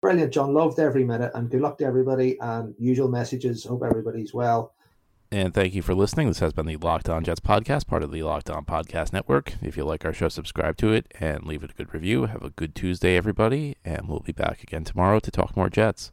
Brilliant, 0.00 0.32
John. 0.32 0.54
Loved 0.54 0.78
every 0.78 1.04
minute, 1.04 1.32
and 1.34 1.50
good 1.50 1.60
luck 1.60 1.78
to 1.78 1.84
everybody. 1.84 2.38
And 2.40 2.74
usual 2.78 3.08
messages. 3.08 3.64
Hope 3.64 3.82
everybody's 3.84 4.32
well. 4.32 4.74
And 5.32 5.54
thank 5.54 5.74
you 5.74 5.82
for 5.82 5.94
listening. 5.94 6.26
This 6.26 6.40
has 6.40 6.52
been 6.52 6.66
the 6.66 6.76
Locked 6.76 7.08
On 7.08 7.22
Jets 7.22 7.38
podcast, 7.38 7.86
part 7.86 8.02
of 8.02 8.10
the 8.10 8.24
Locked 8.24 8.50
On 8.50 8.64
Podcast 8.64 9.12
Network. 9.12 9.54
If 9.62 9.76
you 9.76 9.84
like 9.84 10.04
our 10.04 10.12
show, 10.12 10.28
subscribe 10.28 10.76
to 10.78 10.92
it 10.92 11.06
and 11.20 11.44
leave 11.44 11.62
it 11.62 11.70
a 11.70 11.74
good 11.74 11.94
review. 11.94 12.26
Have 12.26 12.42
a 12.42 12.50
good 12.50 12.74
Tuesday, 12.74 13.16
everybody, 13.16 13.76
and 13.84 14.08
we'll 14.08 14.18
be 14.18 14.32
back 14.32 14.64
again 14.64 14.82
tomorrow 14.82 15.20
to 15.20 15.30
talk 15.30 15.56
more 15.56 15.70
Jets. 15.70 16.10